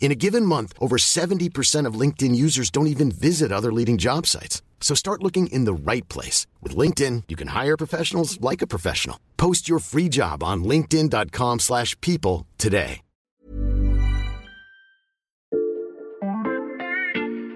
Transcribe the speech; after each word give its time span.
In 0.00 0.10
a 0.10 0.16
given 0.18 0.44
month, 0.46 0.72
over 0.80 0.96
70% 0.96 1.84
of 1.84 2.00
LinkedIn 2.00 2.34
users 2.34 2.70
don't 2.70 2.86
even 2.86 3.10
visit 3.10 3.52
other 3.52 3.70
leading 3.70 3.98
job 3.98 4.26
sites. 4.26 4.62
So 4.80 4.94
start 4.94 5.22
looking 5.22 5.48
in 5.48 5.66
the 5.66 5.74
right 5.74 6.08
place. 6.08 6.46
With 6.62 6.74
LinkedIn, 6.74 7.24
you 7.28 7.36
can 7.36 7.48
hire 7.48 7.76
professionals 7.76 8.40
like 8.40 8.62
a 8.62 8.66
professional. 8.66 9.18
Post 9.36 9.68
your 9.68 9.80
free 9.80 10.08
job 10.08 10.42
on 10.42 10.64
linkedin.com 10.64 11.58
slash 11.58 11.94
people 12.00 12.46
today. 12.56 13.02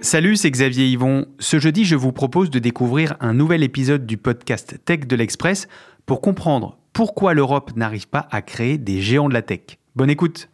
Salut, 0.02 0.34
c'est 0.34 0.50
Xavier 0.50 0.88
Yvon. 0.88 1.26
Ce 1.38 1.60
jeudi, 1.60 1.84
je 1.84 1.94
vous 1.94 2.10
propose 2.10 2.50
de 2.50 2.58
découvrir 2.58 3.14
un 3.20 3.34
nouvel 3.34 3.62
épisode 3.62 4.04
du 4.04 4.16
podcast 4.16 4.76
Tech 4.84 5.06
de 5.06 5.14
l'Express 5.14 5.68
pour 6.06 6.20
comprendre 6.20 6.76
pourquoi 6.92 7.34
l'Europe 7.34 7.76
n'arrive 7.76 8.08
pas 8.08 8.26
à 8.32 8.42
créer 8.42 8.78
des 8.78 9.00
géants 9.00 9.28
de 9.28 9.34
la 9.34 9.42
tech. 9.42 9.78
Bonne 9.94 10.10
écoute. 10.10 10.48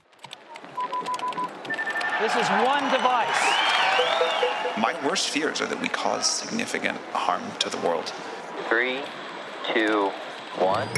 This 2.20 2.34
is 2.34 2.50
one 2.66 2.83
device. 2.91 3.42
My 4.77 4.92
worst 5.06 5.28
fears 5.28 5.61
are 5.61 5.69
that 5.69 5.80
we 5.80 5.88
cause 5.88 6.27
significant 6.27 6.98
harm 7.12 7.42
to 7.61 7.70
the 7.70 7.77
world. 7.86 8.12
Three, 8.69 8.98
two, 9.72 10.11
one. 10.58 10.89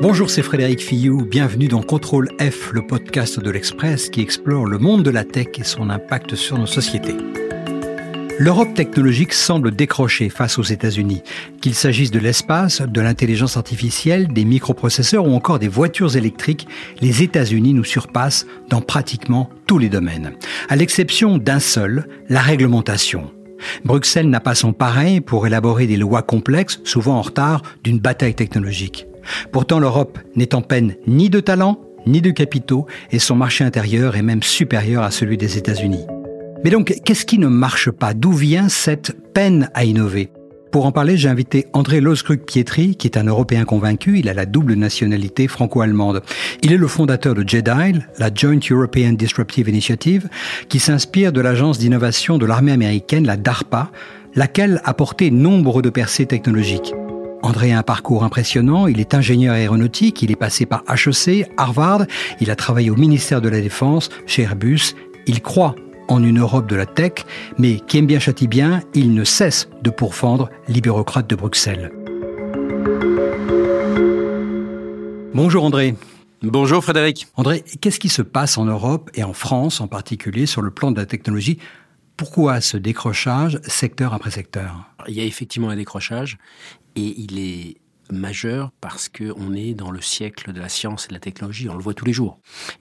Bonjour, 0.00 0.30
c'est 0.30 0.42
Frédéric 0.42 0.80
Fillou. 0.80 1.24
Bienvenue 1.24 1.66
dans 1.66 1.82
Contrôle 1.82 2.28
F, 2.40 2.70
le 2.70 2.86
podcast 2.86 3.40
de 3.40 3.50
l'Express 3.50 4.10
qui 4.10 4.20
explore 4.20 4.66
le 4.66 4.78
monde 4.78 5.02
de 5.02 5.10
la 5.10 5.24
tech 5.24 5.48
et 5.58 5.64
son 5.64 5.90
impact 5.90 6.36
sur 6.36 6.56
nos 6.56 6.66
sociétés. 6.66 7.16
L'Europe 8.40 8.72
technologique 8.72 9.34
semble 9.34 9.70
décrocher 9.70 10.30
face 10.30 10.58
aux 10.58 10.62
États-Unis. 10.62 11.20
Qu'il 11.60 11.74
s'agisse 11.74 12.10
de 12.10 12.18
l'espace, 12.18 12.80
de 12.80 13.00
l'intelligence 13.02 13.58
artificielle, 13.58 14.28
des 14.28 14.46
microprocesseurs 14.46 15.26
ou 15.26 15.34
encore 15.34 15.58
des 15.58 15.68
voitures 15.68 16.16
électriques, 16.16 16.66
les 17.02 17.22
États-Unis 17.22 17.74
nous 17.74 17.84
surpassent 17.84 18.46
dans 18.70 18.80
pratiquement 18.80 19.50
tous 19.66 19.76
les 19.76 19.90
domaines. 19.90 20.32
À 20.70 20.76
l'exception 20.76 21.36
d'un 21.36 21.60
seul, 21.60 22.08
la 22.30 22.40
réglementation. 22.40 23.30
Bruxelles 23.84 24.30
n'a 24.30 24.40
pas 24.40 24.54
son 24.54 24.72
pareil 24.72 25.20
pour 25.20 25.46
élaborer 25.46 25.86
des 25.86 25.98
lois 25.98 26.22
complexes, 26.22 26.80
souvent 26.84 27.16
en 27.16 27.22
retard 27.22 27.60
d'une 27.84 27.98
bataille 27.98 28.34
technologique. 28.34 29.06
Pourtant, 29.52 29.78
l'Europe 29.78 30.18
n'est 30.34 30.54
en 30.54 30.62
peine 30.62 30.94
ni 31.06 31.28
de 31.28 31.40
talent, 31.40 31.78
ni 32.06 32.22
de 32.22 32.30
capitaux, 32.30 32.86
et 33.12 33.18
son 33.18 33.36
marché 33.36 33.64
intérieur 33.64 34.16
est 34.16 34.22
même 34.22 34.42
supérieur 34.42 35.02
à 35.02 35.10
celui 35.10 35.36
des 35.36 35.58
États-Unis. 35.58 36.06
Mais 36.62 36.70
donc, 36.70 36.94
qu'est-ce 37.04 37.24
qui 37.24 37.38
ne 37.38 37.48
marche 37.48 37.90
pas? 37.90 38.12
D'où 38.12 38.32
vient 38.32 38.68
cette 38.68 39.16
peine 39.32 39.70
à 39.72 39.84
innover? 39.84 40.30
Pour 40.70 40.84
en 40.84 40.92
parler, 40.92 41.16
j'ai 41.16 41.30
invité 41.30 41.66
André 41.72 42.00
Loskrug-Pietri, 42.00 42.96
qui 42.96 43.08
est 43.08 43.16
un 43.16 43.24
Européen 43.24 43.64
convaincu. 43.64 44.18
Il 44.18 44.28
a 44.28 44.34
la 44.34 44.44
double 44.44 44.74
nationalité 44.74 45.48
franco-allemande. 45.48 46.22
Il 46.62 46.72
est 46.72 46.76
le 46.76 46.86
fondateur 46.86 47.34
de 47.34 47.48
JEDI, 47.48 48.00
la 48.18 48.30
Joint 48.32 48.60
European 48.70 49.14
Disruptive 49.14 49.70
Initiative, 49.70 50.28
qui 50.68 50.80
s'inspire 50.80 51.32
de 51.32 51.40
l'agence 51.40 51.78
d'innovation 51.78 52.36
de 52.36 52.44
l'armée 52.44 52.72
américaine, 52.72 53.26
la 53.26 53.38
DARPA, 53.38 53.90
laquelle 54.34 54.82
a 54.84 54.92
porté 54.92 55.30
nombre 55.30 55.80
de 55.80 55.88
percées 55.88 56.26
technologiques. 56.26 56.92
André 57.42 57.72
a 57.72 57.78
un 57.78 57.82
parcours 57.82 58.22
impressionnant, 58.22 58.86
il 58.86 59.00
est 59.00 59.14
ingénieur 59.14 59.54
aéronautique, 59.54 60.22
il 60.22 60.30
est 60.30 60.36
passé 60.36 60.66
par 60.66 60.84
HEC, 60.88 61.50
Harvard, 61.56 62.04
il 62.38 62.50
a 62.50 62.54
travaillé 62.54 62.90
au 62.90 62.96
ministère 62.96 63.40
de 63.40 63.48
la 63.48 63.62
Défense, 63.62 64.10
chez 64.26 64.42
Airbus, 64.42 64.94
il 65.26 65.40
croit 65.40 65.74
en 66.10 66.22
une 66.22 66.40
Europe 66.40 66.68
de 66.68 66.76
la 66.76 66.84
tech, 66.84 67.24
mais 67.56 67.80
qui 67.80 67.98
aime 67.98 68.06
bien 68.06 68.18
châtie 68.18 68.48
bien, 68.48 68.82
il 68.92 69.14
ne 69.14 69.24
cesse 69.24 69.70
de 69.82 69.88
pourfendre 69.88 70.50
les 70.68 70.82
bureaucrates 70.82 71.30
de 71.30 71.36
Bruxelles. 71.36 71.90
Bonjour 75.32 75.64
André. 75.64 75.94
Bonjour 76.42 76.82
Frédéric. 76.82 77.28
André, 77.36 77.64
qu'est-ce 77.80 78.00
qui 78.00 78.08
se 78.08 78.22
passe 78.22 78.58
en 78.58 78.64
Europe 78.64 79.10
et 79.14 79.24
en 79.24 79.32
France 79.32 79.80
en 79.80 79.88
particulier 79.88 80.46
sur 80.46 80.60
le 80.60 80.70
plan 80.70 80.90
de 80.90 80.98
la 80.98 81.06
technologie? 81.06 81.58
Pourquoi 82.16 82.60
ce 82.60 82.76
décrochage 82.76 83.60
secteur 83.62 84.12
après 84.12 84.30
secteur? 84.30 84.84
Il 85.08 85.14
y 85.14 85.20
a 85.20 85.24
effectivement 85.24 85.70
un 85.70 85.76
décrochage 85.76 86.38
et 86.96 87.14
il 87.18 87.38
est 87.38 87.76
majeur 88.12 88.70
parce 88.80 89.08
qu'on 89.08 89.54
est 89.54 89.74
dans 89.74 89.90
le 89.90 90.00
siècle 90.00 90.52
de 90.52 90.60
la 90.60 90.68
science 90.68 91.06
et 91.06 91.08
de 91.08 91.14
la 91.14 91.20
technologie, 91.20 91.68
on 91.68 91.74
le 91.74 91.82
voit 91.82 91.94
tous 91.94 92.04
les 92.04 92.12
jours. 92.12 92.38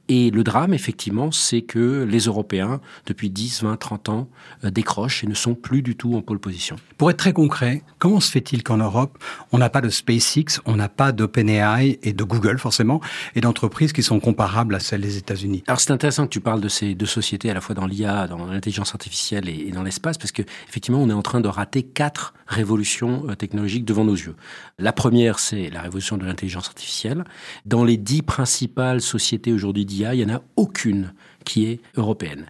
Et 0.08 0.32
le 0.32 0.44
drame, 0.44 0.74
effectivement, 0.74 1.32
c'est 1.32 1.62
que 1.62 2.04
les 2.04 2.20
Européens, 2.20 2.82
depuis 3.06 3.30
10, 3.30 3.64
20, 3.64 3.78
30 3.78 4.10
ans, 4.10 4.30
euh, 4.64 4.72
décrochent 4.72 5.24
et 5.24 5.28
ne 5.28 5.34
sont 5.34 5.56
plus 5.56 5.82
du 5.82 5.96
tout 5.96 6.16
en 6.16 6.22
pole 6.22 6.40
position. 6.40 6.76
Pour 6.98 7.10
être 7.12 7.18
très 7.18 7.34
concret, 7.34 7.84
comment 7.98 8.20
se 8.20 8.32
fait-il 8.32 8.64
qu'en 8.64 8.78
Europe, 8.78 9.18
on 9.52 9.58
n'a 9.58 9.70
pas 9.70 9.82
de 9.82 9.90
SpaceX, 9.90 10.62
on 10.66 10.76
n'a 10.76 10.90
pas 10.90 11.12
d'OpenAI 11.12 12.00
et 12.04 12.14
de 12.14 12.24
Google 12.24 12.58
forcément, 12.58 13.02
et 13.36 13.42
d'entreprises 13.42 13.94
qui 13.94 14.04
sont 14.04 14.20
comparables 14.20 14.76
à 14.76 14.80
celles 14.80 15.02
des 15.02 15.18
États-Unis? 15.18 15.64
Alors 15.68 15.80
c'est 15.80 15.92
intéressant 15.92 16.24
que 16.26 16.32
tu 16.32 16.42
parles 16.42 16.62
de 16.62 16.70
ces 16.70 16.96
deux 16.96 17.06
sociétés, 17.06 17.50
à 17.50 17.54
la 17.54 17.62
fois 17.62 17.76
dans 17.76 17.86
l'IA, 17.86 18.28
dans 18.28 18.46
l'intelligence 18.46 18.94
artificielle 18.94 19.48
et 19.50 19.72
dans 19.72 19.84
l'espace, 19.84 20.18
parce 20.18 20.32
que 20.32 20.44
effectivement, 20.68 21.02
on 21.02 21.10
est 21.10 21.14
en 21.14 21.22
train 21.22 21.42
de 21.42 21.48
rater 21.48 21.84
quatre 21.84 22.34
révolutions 22.48 23.26
euh, 23.30 23.36
technologiques 23.36 23.86
devant 23.86 24.04
nos 24.04 24.16
yeux. 24.16 24.36
La 24.80 24.92
première 24.92 25.19
c'est 25.38 25.70
la 25.70 25.82
révolution 25.82 26.18
de 26.18 26.26
l'intelligence 26.26 26.68
artificielle. 26.68 27.24
Dans 27.66 27.84
les 27.84 27.98
dix 27.98 28.22
principales 28.22 29.02
sociétés 29.02 29.54
aujourd'hui 29.54 29.86
d'IA, 29.86 30.14
il 30.16 30.26
n'y 30.26 30.32
en 30.32 30.36
a 30.36 30.42
aucune 30.56 31.14
qui 31.46 31.66
est 31.66 31.80
européenne. 31.96 32.46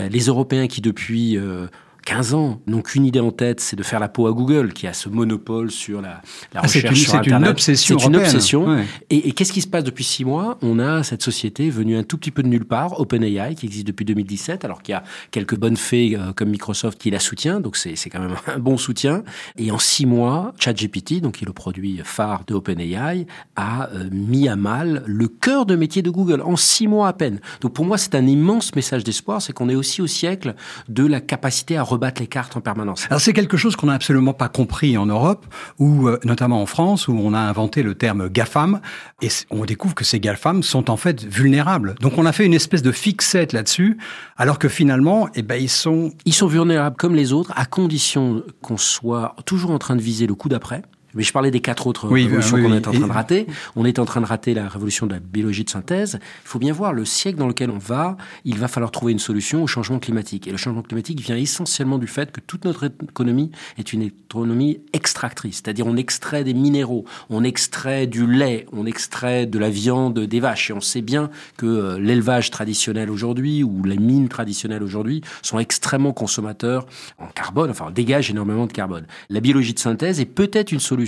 Euh, 0.00 0.08
les 0.08 0.26
Européens 0.26 0.66
qui, 0.66 0.80
depuis 0.80 1.36
euh, 1.36 1.66
15 2.04 2.34
ans 2.34 2.60
n'ont 2.66 2.82
qu'une 2.82 3.04
idée 3.04 3.20
en 3.20 3.30
tête, 3.30 3.60
c'est 3.60 3.76
de 3.76 3.82
faire 3.82 4.00
la 4.00 4.08
peau 4.08 4.26
à 4.26 4.32
Google, 4.32 4.72
qui 4.72 4.86
a 4.86 4.92
ce 4.92 5.08
monopole 5.08 5.70
sur 5.70 6.00
la, 6.00 6.20
la 6.52 6.60
ah, 6.60 6.60
recherche 6.62 6.90
une, 6.90 6.96
sur 6.96 7.14
Internet. 7.14 7.58
C'est 7.58 7.72
une 7.72 7.96
obsession. 7.96 7.98
C'est 7.98 8.06
une 8.06 8.16
obsession. 8.16 8.84
Et, 9.10 9.28
et 9.28 9.32
qu'est-ce 9.32 9.52
qui 9.52 9.62
se 9.62 9.68
passe 9.68 9.84
depuis 9.84 10.04
six 10.04 10.24
mois? 10.24 10.58
On 10.62 10.78
a 10.78 11.02
cette 11.02 11.22
société 11.22 11.70
venue 11.70 11.96
un 11.96 12.02
tout 12.02 12.18
petit 12.18 12.30
peu 12.30 12.42
de 12.42 12.48
nulle 12.48 12.64
part, 12.64 13.00
OpenAI, 13.00 13.54
qui 13.54 13.66
existe 13.66 13.86
depuis 13.86 14.04
2017, 14.04 14.64
alors 14.64 14.82
qu'il 14.82 14.92
y 14.92 14.96
a 14.96 15.02
quelques 15.30 15.56
bonnes 15.56 15.76
fées 15.76 16.16
euh, 16.16 16.32
comme 16.32 16.50
Microsoft 16.50 16.98
qui 16.98 17.10
la 17.10 17.18
soutient, 17.18 17.60
donc 17.60 17.76
c'est 17.76 17.96
quand 18.10 18.20
même 18.20 18.36
un 18.46 18.58
bon 18.58 18.76
soutien. 18.76 19.22
Et 19.56 19.70
en 19.70 19.78
six 19.78 20.06
mois, 20.06 20.54
ChatGPT, 20.58 21.20
donc 21.20 21.36
qui 21.36 21.44
est 21.44 21.46
le 21.46 21.52
produit 21.52 22.00
phare 22.04 22.44
de 22.46 22.54
OpenAI, 22.54 23.26
a 23.56 23.88
euh, 23.90 24.08
mis 24.10 24.48
à 24.48 24.56
mal 24.56 25.02
le 25.06 25.28
cœur 25.28 25.66
de 25.66 25.76
métier 25.76 26.02
de 26.02 26.10
Google 26.10 26.42
en 26.42 26.56
six 26.56 26.88
mois 26.88 27.08
à 27.08 27.12
peine. 27.12 27.40
Donc 27.60 27.74
pour 27.74 27.84
moi, 27.84 27.98
c'est 27.98 28.14
un 28.14 28.26
immense 28.26 28.74
message 28.74 29.04
d'espoir, 29.04 29.40
c'est 29.40 29.52
qu'on 29.52 29.68
est 29.68 29.74
aussi 29.74 30.02
au 30.02 30.06
siècle 30.06 30.54
de 30.88 31.06
la 31.06 31.20
capacité 31.20 31.76
à 31.76 31.82
rebattre 31.92 32.20
les 32.20 32.26
cartes 32.26 32.56
en 32.56 32.60
permanence. 32.60 33.06
Alors 33.08 33.20
c'est 33.20 33.32
quelque 33.32 33.56
chose 33.56 33.76
qu'on 33.76 33.86
n'a 33.86 33.94
absolument 33.94 34.34
pas 34.34 34.48
compris 34.48 34.96
en 34.98 35.06
Europe, 35.06 35.46
ou 35.78 36.08
euh, 36.08 36.18
notamment 36.24 36.60
en 36.60 36.66
France, 36.66 37.08
où 37.08 37.12
on 37.12 37.34
a 37.34 37.38
inventé 37.38 37.82
le 37.82 37.94
terme 37.94 38.28
GAFAM, 38.28 38.80
et 39.20 39.28
on 39.50 39.64
découvre 39.64 39.94
que 39.94 40.04
ces 40.04 40.20
GAFAM 40.20 40.62
sont 40.62 40.90
en 40.90 40.96
fait 40.96 41.24
vulnérables. 41.24 41.94
Donc 42.00 42.18
on 42.18 42.26
a 42.26 42.32
fait 42.32 42.44
une 42.44 42.54
espèce 42.54 42.82
de 42.82 42.92
fixette 42.92 43.52
là-dessus, 43.52 43.98
alors 44.36 44.58
que 44.58 44.68
finalement, 44.68 45.28
eh 45.34 45.42
ben, 45.42 45.56
ils 45.56 45.68
sont... 45.68 46.12
Ils 46.24 46.34
sont 46.34 46.46
vulnérables 46.46 46.96
comme 46.96 47.14
les 47.14 47.32
autres, 47.32 47.52
à 47.56 47.64
condition 47.64 48.42
qu'on 48.60 48.76
soit 48.76 49.36
toujours 49.46 49.70
en 49.70 49.78
train 49.78 49.96
de 49.96 50.02
viser 50.02 50.26
le 50.26 50.34
coup 50.34 50.48
d'après 50.48 50.82
Mais 51.14 51.22
je 51.22 51.32
parlais 51.32 51.50
des 51.50 51.60
quatre 51.60 51.86
autres 51.86 52.08
Oui, 52.08 52.24
révolutions 52.24 52.56
oui, 52.56 52.62
qu'on 52.62 52.70
oui. 52.70 52.76
est 52.76 52.88
en 52.88 52.92
train 52.92 53.06
de 53.06 53.12
rater. 53.12 53.46
On 53.76 53.84
est 53.84 53.98
en 53.98 54.04
train 54.04 54.20
de 54.20 54.26
rater 54.26 54.54
la 54.54 54.68
révolution 54.68 55.06
de 55.06 55.12
la 55.12 55.20
biologie 55.20 55.64
de 55.64 55.70
synthèse. 55.70 56.18
Il 56.44 56.48
faut 56.48 56.58
bien 56.58 56.72
voir 56.72 56.92
le 56.92 57.04
siècle 57.04 57.38
dans 57.38 57.48
lequel 57.48 57.70
on 57.70 57.78
va. 57.78 58.16
Il 58.44 58.58
va 58.58 58.68
falloir 58.68 58.90
trouver 58.90 59.12
une 59.12 59.18
solution 59.18 59.62
au 59.62 59.66
changement 59.66 59.98
climatique. 59.98 60.48
Et 60.48 60.50
le 60.50 60.56
changement 60.56 60.82
climatique 60.82 61.20
vient 61.20 61.36
essentiellement 61.36 61.98
du 61.98 62.06
fait 62.06 62.32
que 62.32 62.40
toute 62.40 62.64
notre 62.64 62.84
économie 62.84 63.50
est 63.78 63.92
une 63.92 64.02
économie 64.02 64.80
extractrice. 64.92 65.56
C'est-à-dire 65.56 65.86
on 65.86 65.96
extrait 65.96 66.44
des 66.44 66.54
minéraux, 66.54 67.04
on 67.28 67.44
extrait 67.44 68.06
du 68.06 68.26
lait, 68.26 68.66
on 68.72 68.86
extrait 68.86 69.46
de 69.46 69.58
la 69.58 69.70
viande 69.70 70.18
des 70.18 70.40
vaches. 70.40 70.70
Et 70.70 70.72
on 70.72 70.80
sait 70.80 71.02
bien 71.02 71.30
que 71.56 71.66
euh, 71.66 71.98
l'élevage 71.98 72.50
traditionnel 72.50 73.10
aujourd'hui 73.10 73.62
ou 73.62 73.82
les 73.84 73.98
mines 73.98 74.28
traditionnelles 74.28 74.82
aujourd'hui 74.82 75.22
sont 75.42 75.58
extrêmement 75.58 76.12
consommateurs 76.12 76.86
en 77.18 77.26
carbone, 77.26 77.70
enfin 77.70 77.90
dégagent 77.90 78.30
énormément 78.30 78.66
de 78.66 78.72
carbone. 78.72 79.06
La 79.28 79.40
biologie 79.40 79.74
de 79.74 79.78
synthèse 79.78 80.20
est 80.20 80.24
peut-être 80.26 80.72
une 80.72 80.80
solution 80.80 81.01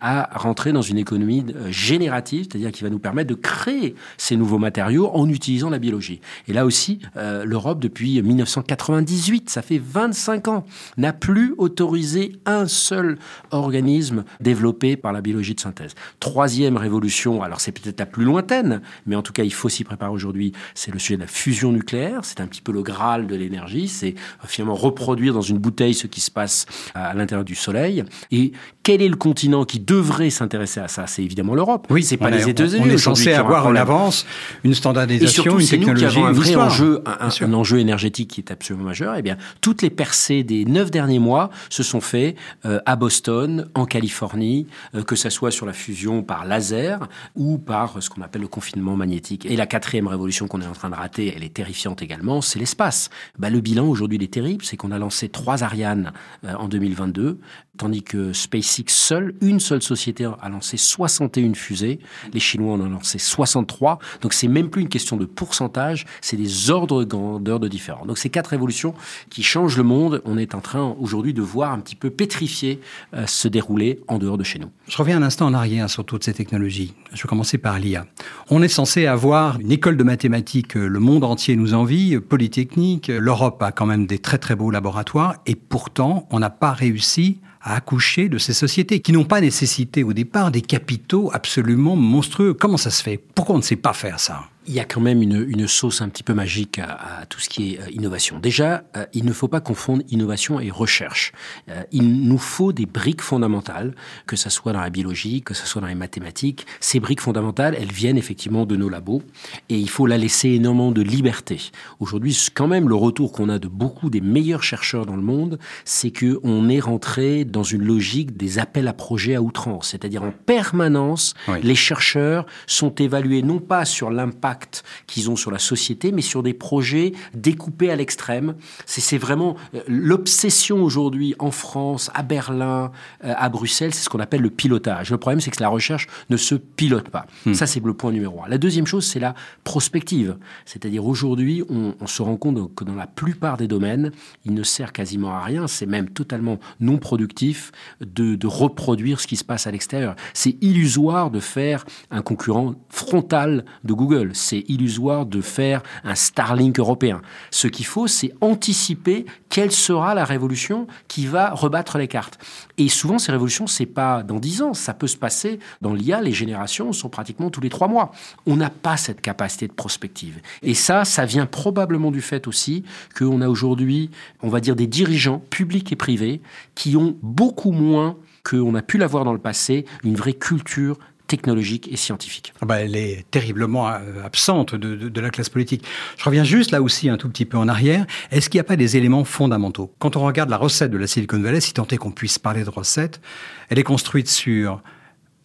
à 0.00 0.30
rentrer 0.38 0.72
dans 0.72 0.82
une 0.82 0.98
économie 0.98 1.44
euh, 1.54 1.70
générative, 1.70 2.46
c'est-à-dire 2.50 2.72
qui 2.72 2.82
va 2.82 2.90
nous 2.90 2.98
permettre 2.98 3.28
de 3.30 3.34
créer 3.34 3.94
ces 4.16 4.36
nouveaux 4.36 4.58
matériaux 4.58 5.10
en 5.12 5.28
utilisant 5.28 5.70
la 5.70 5.78
biologie. 5.78 6.20
Et 6.48 6.52
là 6.52 6.64
aussi, 6.64 7.00
euh, 7.16 7.44
l'Europe, 7.44 7.80
depuis 7.80 8.20
1998, 8.22 9.50
ça 9.50 9.62
fait 9.62 9.80
25 9.82 10.48
ans, 10.48 10.64
n'a 10.96 11.12
plus 11.12 11.54
autorisé 11.58 12.32
un 12.46 12.66
seul 12.66 13.18
organisme 13.50 14.24
développé 14.40 14.96
par 14.96 15.12
la 15.12 15.20
biologie 15.20 15.54
de 15.54 15.60
synthèse. 15.60 15.94
Troisième 16.18 16.76
révolution, 16.76 17.42
alors 17.42 17.60
c'est 17.60 17.72
peut-être 17.72 17.98
la 18.00 18.06
plus 18.06 18.24
lointaine, 18.24 18.80
mais 19.06 19.16
en 19.16 19.22
tout 19.22 19.32
cas 19.32 19.44
il 19.44 19.52
faut 19.52 19.68
s'y 19.68 19.84
préparer 19.84 20.10
aujourd'hui, 20.10 20.52
c'est 20.74 20.92
le 20.92 20.98
sujet 20.98 21.16
de 21.16 21.22
la 21.22 21.26
fusion 21.26 21.72
nucléaire, 21.72 22.20
c'est 22.24 22.40
un 22.40 22.46
petit 22.46 22.62
peu 22.62 22.72
le 22.72 22.82
graal 22.82 23.26
de 23.26 23.34
l'énergie, 23.36 23.88
c'est 23.88 24.14
euh, 24.44 24.46
finalement 24.46 24.74
reproduire 24.74 25.34
dans 25.34 25.40
une 25.40 25.58
bouteille 25.58 25.94
ce 25.94 26.06
qui 26.06 26.20
se 26.20 26.30
passe 26.30 26.66
à 26.94 27.14
l'intérieur 27.14 27.44
du 27.44 27.54
Soleil. 27.54 28.04
Et 28.30 28.52
quel 28.82 29.02
est 29.02 29.08
le 29.08 29.16
continent 29.20 29.64
qui 29.64 29.78
devrait 29.78 30.30
s'intéresser 30.30 30.80
à 30.80 30.88
ça 30.88 31.06
C'est 31.06 31.22
évidemment 31.22 31.54
l'Europe. 31.54 31.86
Oui, 31.90 32.02
c'est 32.02 32.16
pas 32.16 32.30
les 32.30 32.48
États-Unis 32.48 32.82
On 32.84 32.90
est 32.90 32.98
censé 32.98 33.32
avoir 33.32 33.62
problème. 33.62 33.82
avance, 33.82 34.26
une 34.64 34.72
Et 34.72 34.74
standardisation, 34.74 35.44
surtout, 35.44 35.60
une 35.60 35.66
c'est 35.66 35.76
nous 35.76 35.86
qui 35.86 35.94
technologie, 35.94 36.18
avons 36.18 36.26
un 36.26 36.32
vrai 36.32 36.56
enjeu, 36.56 37.04
un, 37.06 37.52
enjeu 37.52 37.78
énergétique 37.78 38.30
qui 38.30 38.40
est 38.40 38.50
absolument 38.50 38.86
majeur. 38.86 39.14
Eh 39.16 39.22
bien, 39.22 39.36
toutes 39.60 39.82
les 39.82 39.90
percées 39.90 40.42
des 40.42 40.64
neuf 40.64 40.90
derniers 40.90 41.20
mois 41.20 41.50
se 41.68 41.84
sont 41.84 42.00
faites 42.00 42.36
euh, 42.64 42.80
à 42.86 42.96
Boston, 42.96 43.68
en 43.74 43.86
Californie, 43.86 44.66
euh, 44.96 45.04
que 45.04 45.14
ça 45.14 45.30
soit 45.30 45.52
sur 45.52 45.66
la 45.66 45.72
fusion 45.72 46.22
par 46.22 46.44
laser 46.44 47.08
ou 47.36 47.58
par 47.58 47.96
euh, 47.96 48.00
ce 48.00 48.10
qu'on 48.10 48.22
appelle 48.22 48.42
le 48.42 48.48
confinement 48.48 48.96
magnétique. 48.96 49.46
Et 49.46 49.56
la 49.56 49.66
quatrième 49.66 50.08
révolution 50.08 50.48
qu'on 50.48 50.60
est 50.60 50.66
en 50.66 50.72
train 50.72 50.90
de 50.90 50.94
rater, 50.94 51.32
elle 51.36 51.44
est 51.44 51.54
terrifiante 51.54 52.02
également, 52.02 52.40
c'est 52.40 52.58
l'espace. 52.58 53.10
Bah, 53.38 53.50
le 53.50 53.60
bilan 53.60 53.86
aujourd'hui, 53.86 54.18
il 54.18 54.24
est 54.24 54.32
terrible, 54.32 54.64
c'est 54.64 54.76
qu'on 54.76 54.90
a 54.90 54.98
lancé 54.98 55.28
trois 55.28 55.62
Ariane 55.62 56.12
euh, 56.44 56.54
en 56.54 56.68
2022, 56.68 57.38
tandis 57.80 58.02
que 58.02 58.34
SpaceX 58.34 58.84
seul, 58.88 59.34
une 59.40 59.58
seule 59.58 59.80
société 59.80 60.26
a 60.26 60.48
lancé 60.50 60.76
61 60.76 61.54
fusées. 61.54 61.98
Les 62.34 62.40
Chinois 62.40 62.74
en 62.74 62.80
ont 62.80 62.90
lancé 62.90 63.18
63. 63.18 63.98
Donc 64.20 64.34
c'est 64.34 64.48
même 64.48 64.68
plus 64.68 64.82
une 64.82 64.90
question 64.90 65.16
de 65.16 65.24
pourcentage, 65.24 66.04
c'est 66.20 66.36
des 66.36 66.70
ordres 66.70 67.04
de 67.04 67.08
grandeur 67.08 67.58
de 67.58 67.68
différents. 67.68 68.04
Donc 68.04 68.18
ces 68.18 68.28
quatre 68.28 68.48
révolutions 68.48 68.92
qui 69.30 69.42
changent 69.42 69.78
le 69.78 69.82
monde, 69.82 70.20
on 70.26 70.36
est 70.36 70.54
en 70.54 70.60
train 70.60 70.94
aujourd'hui 71.00 71.32
de 71.32 71.40
voir 71.40 71.72
un 71.72 71.80
petit 71.80 71.96
peu 71.96 72.10
pétrifier 72.10 72.80
euh, 73.14 73.26
se 73.26 73.48
dérouler 73.48 74.00
en 74.08 74.18
dehors 74.18 74.36
de 74.36 74.44
chez 74.44 74.58
nous. 74.58 74.70
Je 74.86 74.98
reviens 74.98 75.16
un 75.16 75.22
instant 75.22 75.46
en 75.46 75.54
arrière 75.54 75.88
sur 75.88 76.04
toutes 76.04 76.24
ces 76.24 76.34
technologies. 76.34 76.92
Je 77.14 77.22
vais 77.22 77.28
commencer 77.28 77.56
par 77.56 77.78
l'IA. 77.78 78.06
On 78.50 78.62
est 78.62 78.68
censé 78.68 79.06
avoir 79.06 79.58
une 79.58 79.72
école 79.72 79.96
de 79.96 80.04
mathématiques, 80.04 80.76
euh, 80.76 80.86
le 80.86 81.00
monde 81.00 81.24
entier 81.24 81.56
nous 81.56 81.72
envie, 81.72 82.14
euh, 82.14 82.20
Polytechnique, 82.20 83.08
euh, 83.08 83.18
l'Europe 83.18 83.62
a 83.62 83.72
quand 83.72 83.86
même 83.86 84.06
des 84.06 84.18
très 84.18 84.36
très 84.36 84.54
beaux 84.54 84.70
laboratoires, 84.70 85.36
et 85.46 85.54
pourtant 85.54 86.28
on 86.30 86.40
n'a 86.40 86.50
pas 86.50 86.72
réussi 86.72 87.40
à 87.62 87.76
accoucher 87.76 88.28
de 88.28 88.38
ces 88.38 88.52
sociétés 88.52 89.00
qui 89.00 89.12
n'ont 89.12 89.24
pas 89.24 89.40
nécessité 89.40 90.02
au 90.02 90.12
départ 90.12 90.50
des 90.50 90.62
capitaux 90.62 91.30
absolument 91.32 91.96
monstrueux. 91.96 92.54
Comment 92.54 92.76
ça 92.76 92.90
se 92.90 93.02
fait? 93.02 93.18
Pourquoi 93.34 93.54
on 93.56 93.58
ne 93.58 93.62
sait 93.62 93.76
pas 93.76 93.92
faire 93.92 94.18
ça? 94.18 94.48
Il 94.70 94.76
y 94.76 94.78
a 94.78 94.84
quand 94.84 95.00
même 95.00 95.20
une, 95.20 95.44
une 95.48 95.66
sauce 95.66 96.00
un 96.00 96.08
petit 96.08 96.22
peu 96.22 96.32
magique 96.32 96.78
à, 96.78 97.18
à 97.22 97.26
tout 97.26 97.40
ce 97.40 97.48
qui 97.48 97.74
est 97.74 97.80
euh, 97.80 97.90
innovation. 97.90 98.38
Déjà, 98.38 98.84
euh, 98.96 99.04
il 99.12 99.24
ne 99.24 99.32
faut 99.32 99.48
pas 99.48 99.60
confondre 99.60 100.04
innovation 100.10 100.60
et 100.60 100.70
recherche. 100.70 101.32
Euh, 101.68 101.82
il 101.90 102.28
nous 102.28 102.38
faut 102.38 102.72
des 102.72 102.86
briques 102.86 103.20
fondamentales, 103.20 103.96
que 104.28 104.36
ce 104.36 104.48
soit 104.48 104.72
dans 104.72 104.80
la 104.80 104.90
biologie, 104.90 105.42
que 105.42 105.54
ce 105.54 105.66
soit 105.66 105.80
dans 105.82 105.88
les 105.88 105.96
mathématiques. 105.96 106.66
Ces 106.78 107.00
briques 107.00 107.20
fondamentales, 107.20 107.76
elles 107.80 107.90
viennent 107.90 108.16
effectivement 108.16 108.64
de 108.64 108.76
nos 108.76 108.88
labos 108.88 109.22
et 109.70 109.76
il 109.76 109.90
faut 109.90 110.06
la 110.06 110.16
laisser 110.18 110.50
énormément 110.50 110.92
de 110.92 111.02
liberté. 111.02 111.58
Aujourd'hui, 111.98 112.38
quand 112.54 112.68
même, 112.68 112.88
le 112.88 112.94
retour 112.94 113.32
qu'on 113.32 113.48
a 113.48 113.58
de 113.58 113.66
beaucoup 113.66 114.08
des 114.08 114.20
meilleurs 114.20 114.62
chercheurs 114.62 115.04
dans 115.04 115.16
le 115.16 115.22
monde, 115.22 115.58
c'est 115.84 116.12
que 116.12 116.38
on 116.44 116.68
est 116.68 116.78
rentré 116.78 117.44
dans 117.44 117.64
une 117.64 117.82
logique 117.82 118.36
des 118.36 118.60
appels 118.60 118.86
à 118.86 118.92
projets 118.92 119.34
à 119.34 119.42
outrance, 119.42 119.88
c'est-à-dire 119.88 120.22
en 120.22 120.30
permanence, 120.30 121.34
Oui. 121.48 121.58
les 121.64 121.74
chercheurs 121.74 122.46
sont 122.68 122.94
évalués 122.94 123.42
non 123.42 123.58
pas 123.58 123.84
sur 123.84 124.10
l'impact 124.12 124.59
qu'ils 125.06 125.30
ont 125.30 125.36
sur 125.36 125.50
la 125.50 125.58
société, 125.58 126.12
mais 126.12 126.22
sur 126.22 126.42
des 126.42 126.54
projets 126.54 127.12
découpés 127.34 127.90
à 127.90 127.96
l'extrême. 127.96 128.54
C'est 128.86 129.18
vraiment 129.18 129.56
euh, 129.74 129.80
l'obsession 129.88 130.82
aujourd'hui 130.82 131.34
en 131.38 131.50
France, 131.50 132.10
à 132.14 132.22
Berlin, 132.22 132.92
euh, 133.24 133.34
à 133.36 133.48
Bruxelles, 133.48 133.94
c'est 133.94 134.02
ce 134.02 134.08
qu'on 134.08 134.20
appelle 134.20 134.42
le 134.42 134.50
pilotage. 134.50 135.10
Le 135.10 135.18
problème, 135.18 135.40
c'est 135.40 135.50
que 135.50 135.62
la 135.62 135.68
recherche 135.68 136.06
ne 136.28 136.36
se 136.36 136.54
pilote 136.54 137.08
pas. 137.08 137.26
Ça, 137.52 137.66
c'est 137.66 137.80
le 137.84 137.94
point 137.94 138.12
numéro 138.12 138.42
un. 138.44 138.48
La 138.48 138.58
deuxième 138.58 138.86
chose, 138.86 139.06
c'est 139.06 139.20
la 139.20 139.34
prospective. 139.64 140.36
C'est-à-dire 140.64 141.04
aujourd'hui, 141.04 141.62
on, 141.68 141.94
on 142.00 142.06
se 142.06 142.22
rend 142.22 142.36
compte 142.36 142.74
que 142.74 142.84
dans 142.84 142.94
la 142.94 143.06
plupart 143.06 143.56
des 143.56 143.68
domaines, 143.68 144.12
il 144.44 144.54
ne 144.54 144.62
sert 144.62 144.92
quasiment 144.92 145.30
à 145.30 145.40
rien. 145.40 145.66
C'est 145.66 145.86
même 145.86 146.10
totalement 146.10 146.58
non 146.80 146.98
productif 146.98 147.72
de, 148.00 148.34
de 148.34 148.46
reproduire 148.46 149.20
ce 149.20 149.26
qui 149.26 149.36
se 149.36 149.44
passe 149.44 149.66
à 149.66 149.70
l'extérieur. 149.70 150.14
C'est 150.34 150.56
illusoire 150.60 151.30
de 151.30 151.40
faire 151.40 151.84
un 152.10 152.22
concurrent 152.22 152.74
frontal 152.88 153.64
de 153.84 153.92
Google. 153.92 154.30
C'est 154.40 154.64
illusoire 154.68 155.26
de 155.26 155.40
faire 155.40 155.82
un 156.04 156.14
Starlink 156.14 156.78
européen. 156.78 157.22
Ce 157.50 157.68
qu'il 157.68 157.86
faut, 157.86 158.06
c'est 158.06 158.32
anticiper 158.40 159.26
quelle 159.48 159.72
sera 159.72 160.14
la 160.14 160.24
révolution 160.24 160.86
qui 161.08 161.26
va 161.26 161.50
rebattre 161.50 161.98
les 161.98 162.08
cartes. 162.08 162.38
Et 162.78 162.88
souvent, 162.88 163.18
ces 163.18 163.32
révolutions, 163.32 163.66
c'est 163.66 163.86
pas 163.86 164.22
dans 164.22 164.38
dix 164.38 164.62
ans. 164.62 164.74
Ça 164.74 164.94
peut 164.94 165.06
se 165.06 165.16
passer 165.16 165.58
dans 165.80 165.92
l'IA. 165.92 166.20
Les 166.20 166.32
générations 166.32 166.92
sont 166.92 167.08
pratiquement 167.08 167.50
tous 167.50 167.60
les 167.60 167.68
trois 167.68 167.88
mois. 167.88 168.12
On 168.46 168.56
n'a 168.56 168.70
pas 168.70 168.96
cette 168.96 169.20
capacité 169.20 169.68
de 169.68 169.72
prospective. 169.72 170.40
Et 170.62 170.74
ça, 170.74 171.04
ça 171.04 171.24
vient 171.24 171.46
probablement 171.46 172.10
du 172.10 172.20
fait 172.20 172.46
aussi 172.46 172.84
qu'on 173.16 173.40
a 173.40 173.48
aujourd'hui, 173.48 174.10
on 174.42 174.48
va 174.48 174.60
dire, 174.60 174.76
des 174.76 174.86
dirigeants 174.86 175.42
publics 175.50 175.92
et 175.92 175.96
privés 175.96 176.40
qui 176.74 176.96
ont 176.96 177.16
beaucoup 177.22 177.72
moins 177.72 178.16
qu'on 178.42 178.74
a 178.74 178.82
pu 178.82 178.98
l'avoir 178.98 179.24
dans 179.24 179.32
le 179.32 179.38
passé, 179.38 179.84
une 180.02 180.16
vraie 180.16 180.32
culture 180.32 180.98
technologique 181.30 181.88
et 181.92 181.96
scientifique. 181.96 182.52
Ah 182.60 182.66
bah, 182.66 182.80
Elle 182.80 182.96
est 182.96 183.24
terriblement 183.30 183.88
euh, 183.88 184.24
absente 184.24 184.74
de, 184.74 185.20
la 185.20 185.30
classe 185.30 185.48
politique. 185.48 185.84
Je 186.18 186.24
reviens 186.24 186.42
juste 186.42 186.72
là 186.72 186.82
aussi 186.82 187.08
un 187.08 187.16
tout 187.16 187.28
petit 187.28 187.44
peu 187.44 187.56
en 187.56 187.68
arrière. 187.68 188.04
Est-ce 188.32 188.50
qu'il 188.50 188.58
n'y 188.58 188.62
a 188.62 188.64
pas 188.64 188.76
des 188.76 188.96
éléments 188.96 189.22
fondamentaux? 189.24 189.94
Quand 190.00 190.16
on 190.16 190.24
regarde 190.24 190.50
la 190.50 190.56
recette 190.56 190.90
de 190.90 190.98
la 190.98 191.06
Silicon 191.06 191.40
Valley, 191.40 191.60
si 191.60 191.72
tant 191.72 191.86
est 191.86 191.98
qu'on 191.98 192.10
puisse 192.10 192.40
parler 192.40 192.64
de 192.64 192.70
recette, 192.70 193.20
elle 193.68 193.78
est 193.78 193.84
construite 193.84 194.28
sur 194.28 194.82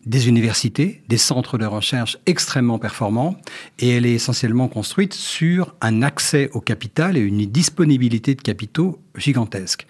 des 0.07 0.27
universités, 0.27 1.03
des 1.07 1.17
centres 1.17 1.59
de 1.59 1.65
recherche 1.65 2.17
extrêmement 2.25 2.79
performants, 2.79 3.35
et 3.77 3.89
elle 3.89 4.07
est 4.07 4.13
essentiellement 4.13 4.67
construite 4.67 5.13
sur 5.13 5.75
un 5.81 6.01
accès 6.01 6.49
au 6.53 6.61
capital 6.61 7.15
et 7.15 7.21
une 7.21 7.45
disponibilité 7.45 8.33
de 8.33 8.41
capitaux 8.41 8.99
gigantesque. 9.15 9.85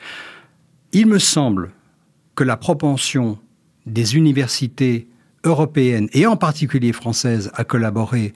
Il 0.91 1.07
me 1.07 1.19
semble 1.19 1.71
que 2.35 2.43
la 2.43 2.57
propension 2.57 3.39
des 3.85 4.17
universités 4.17 5.07
européennes 5.45 6.09
et 6.13 6.25
en 6.25 6.35
particulier 6.35 6.91
françaises 6.91 7.51
à 7.53 7.63
collaborer 7.63 8.33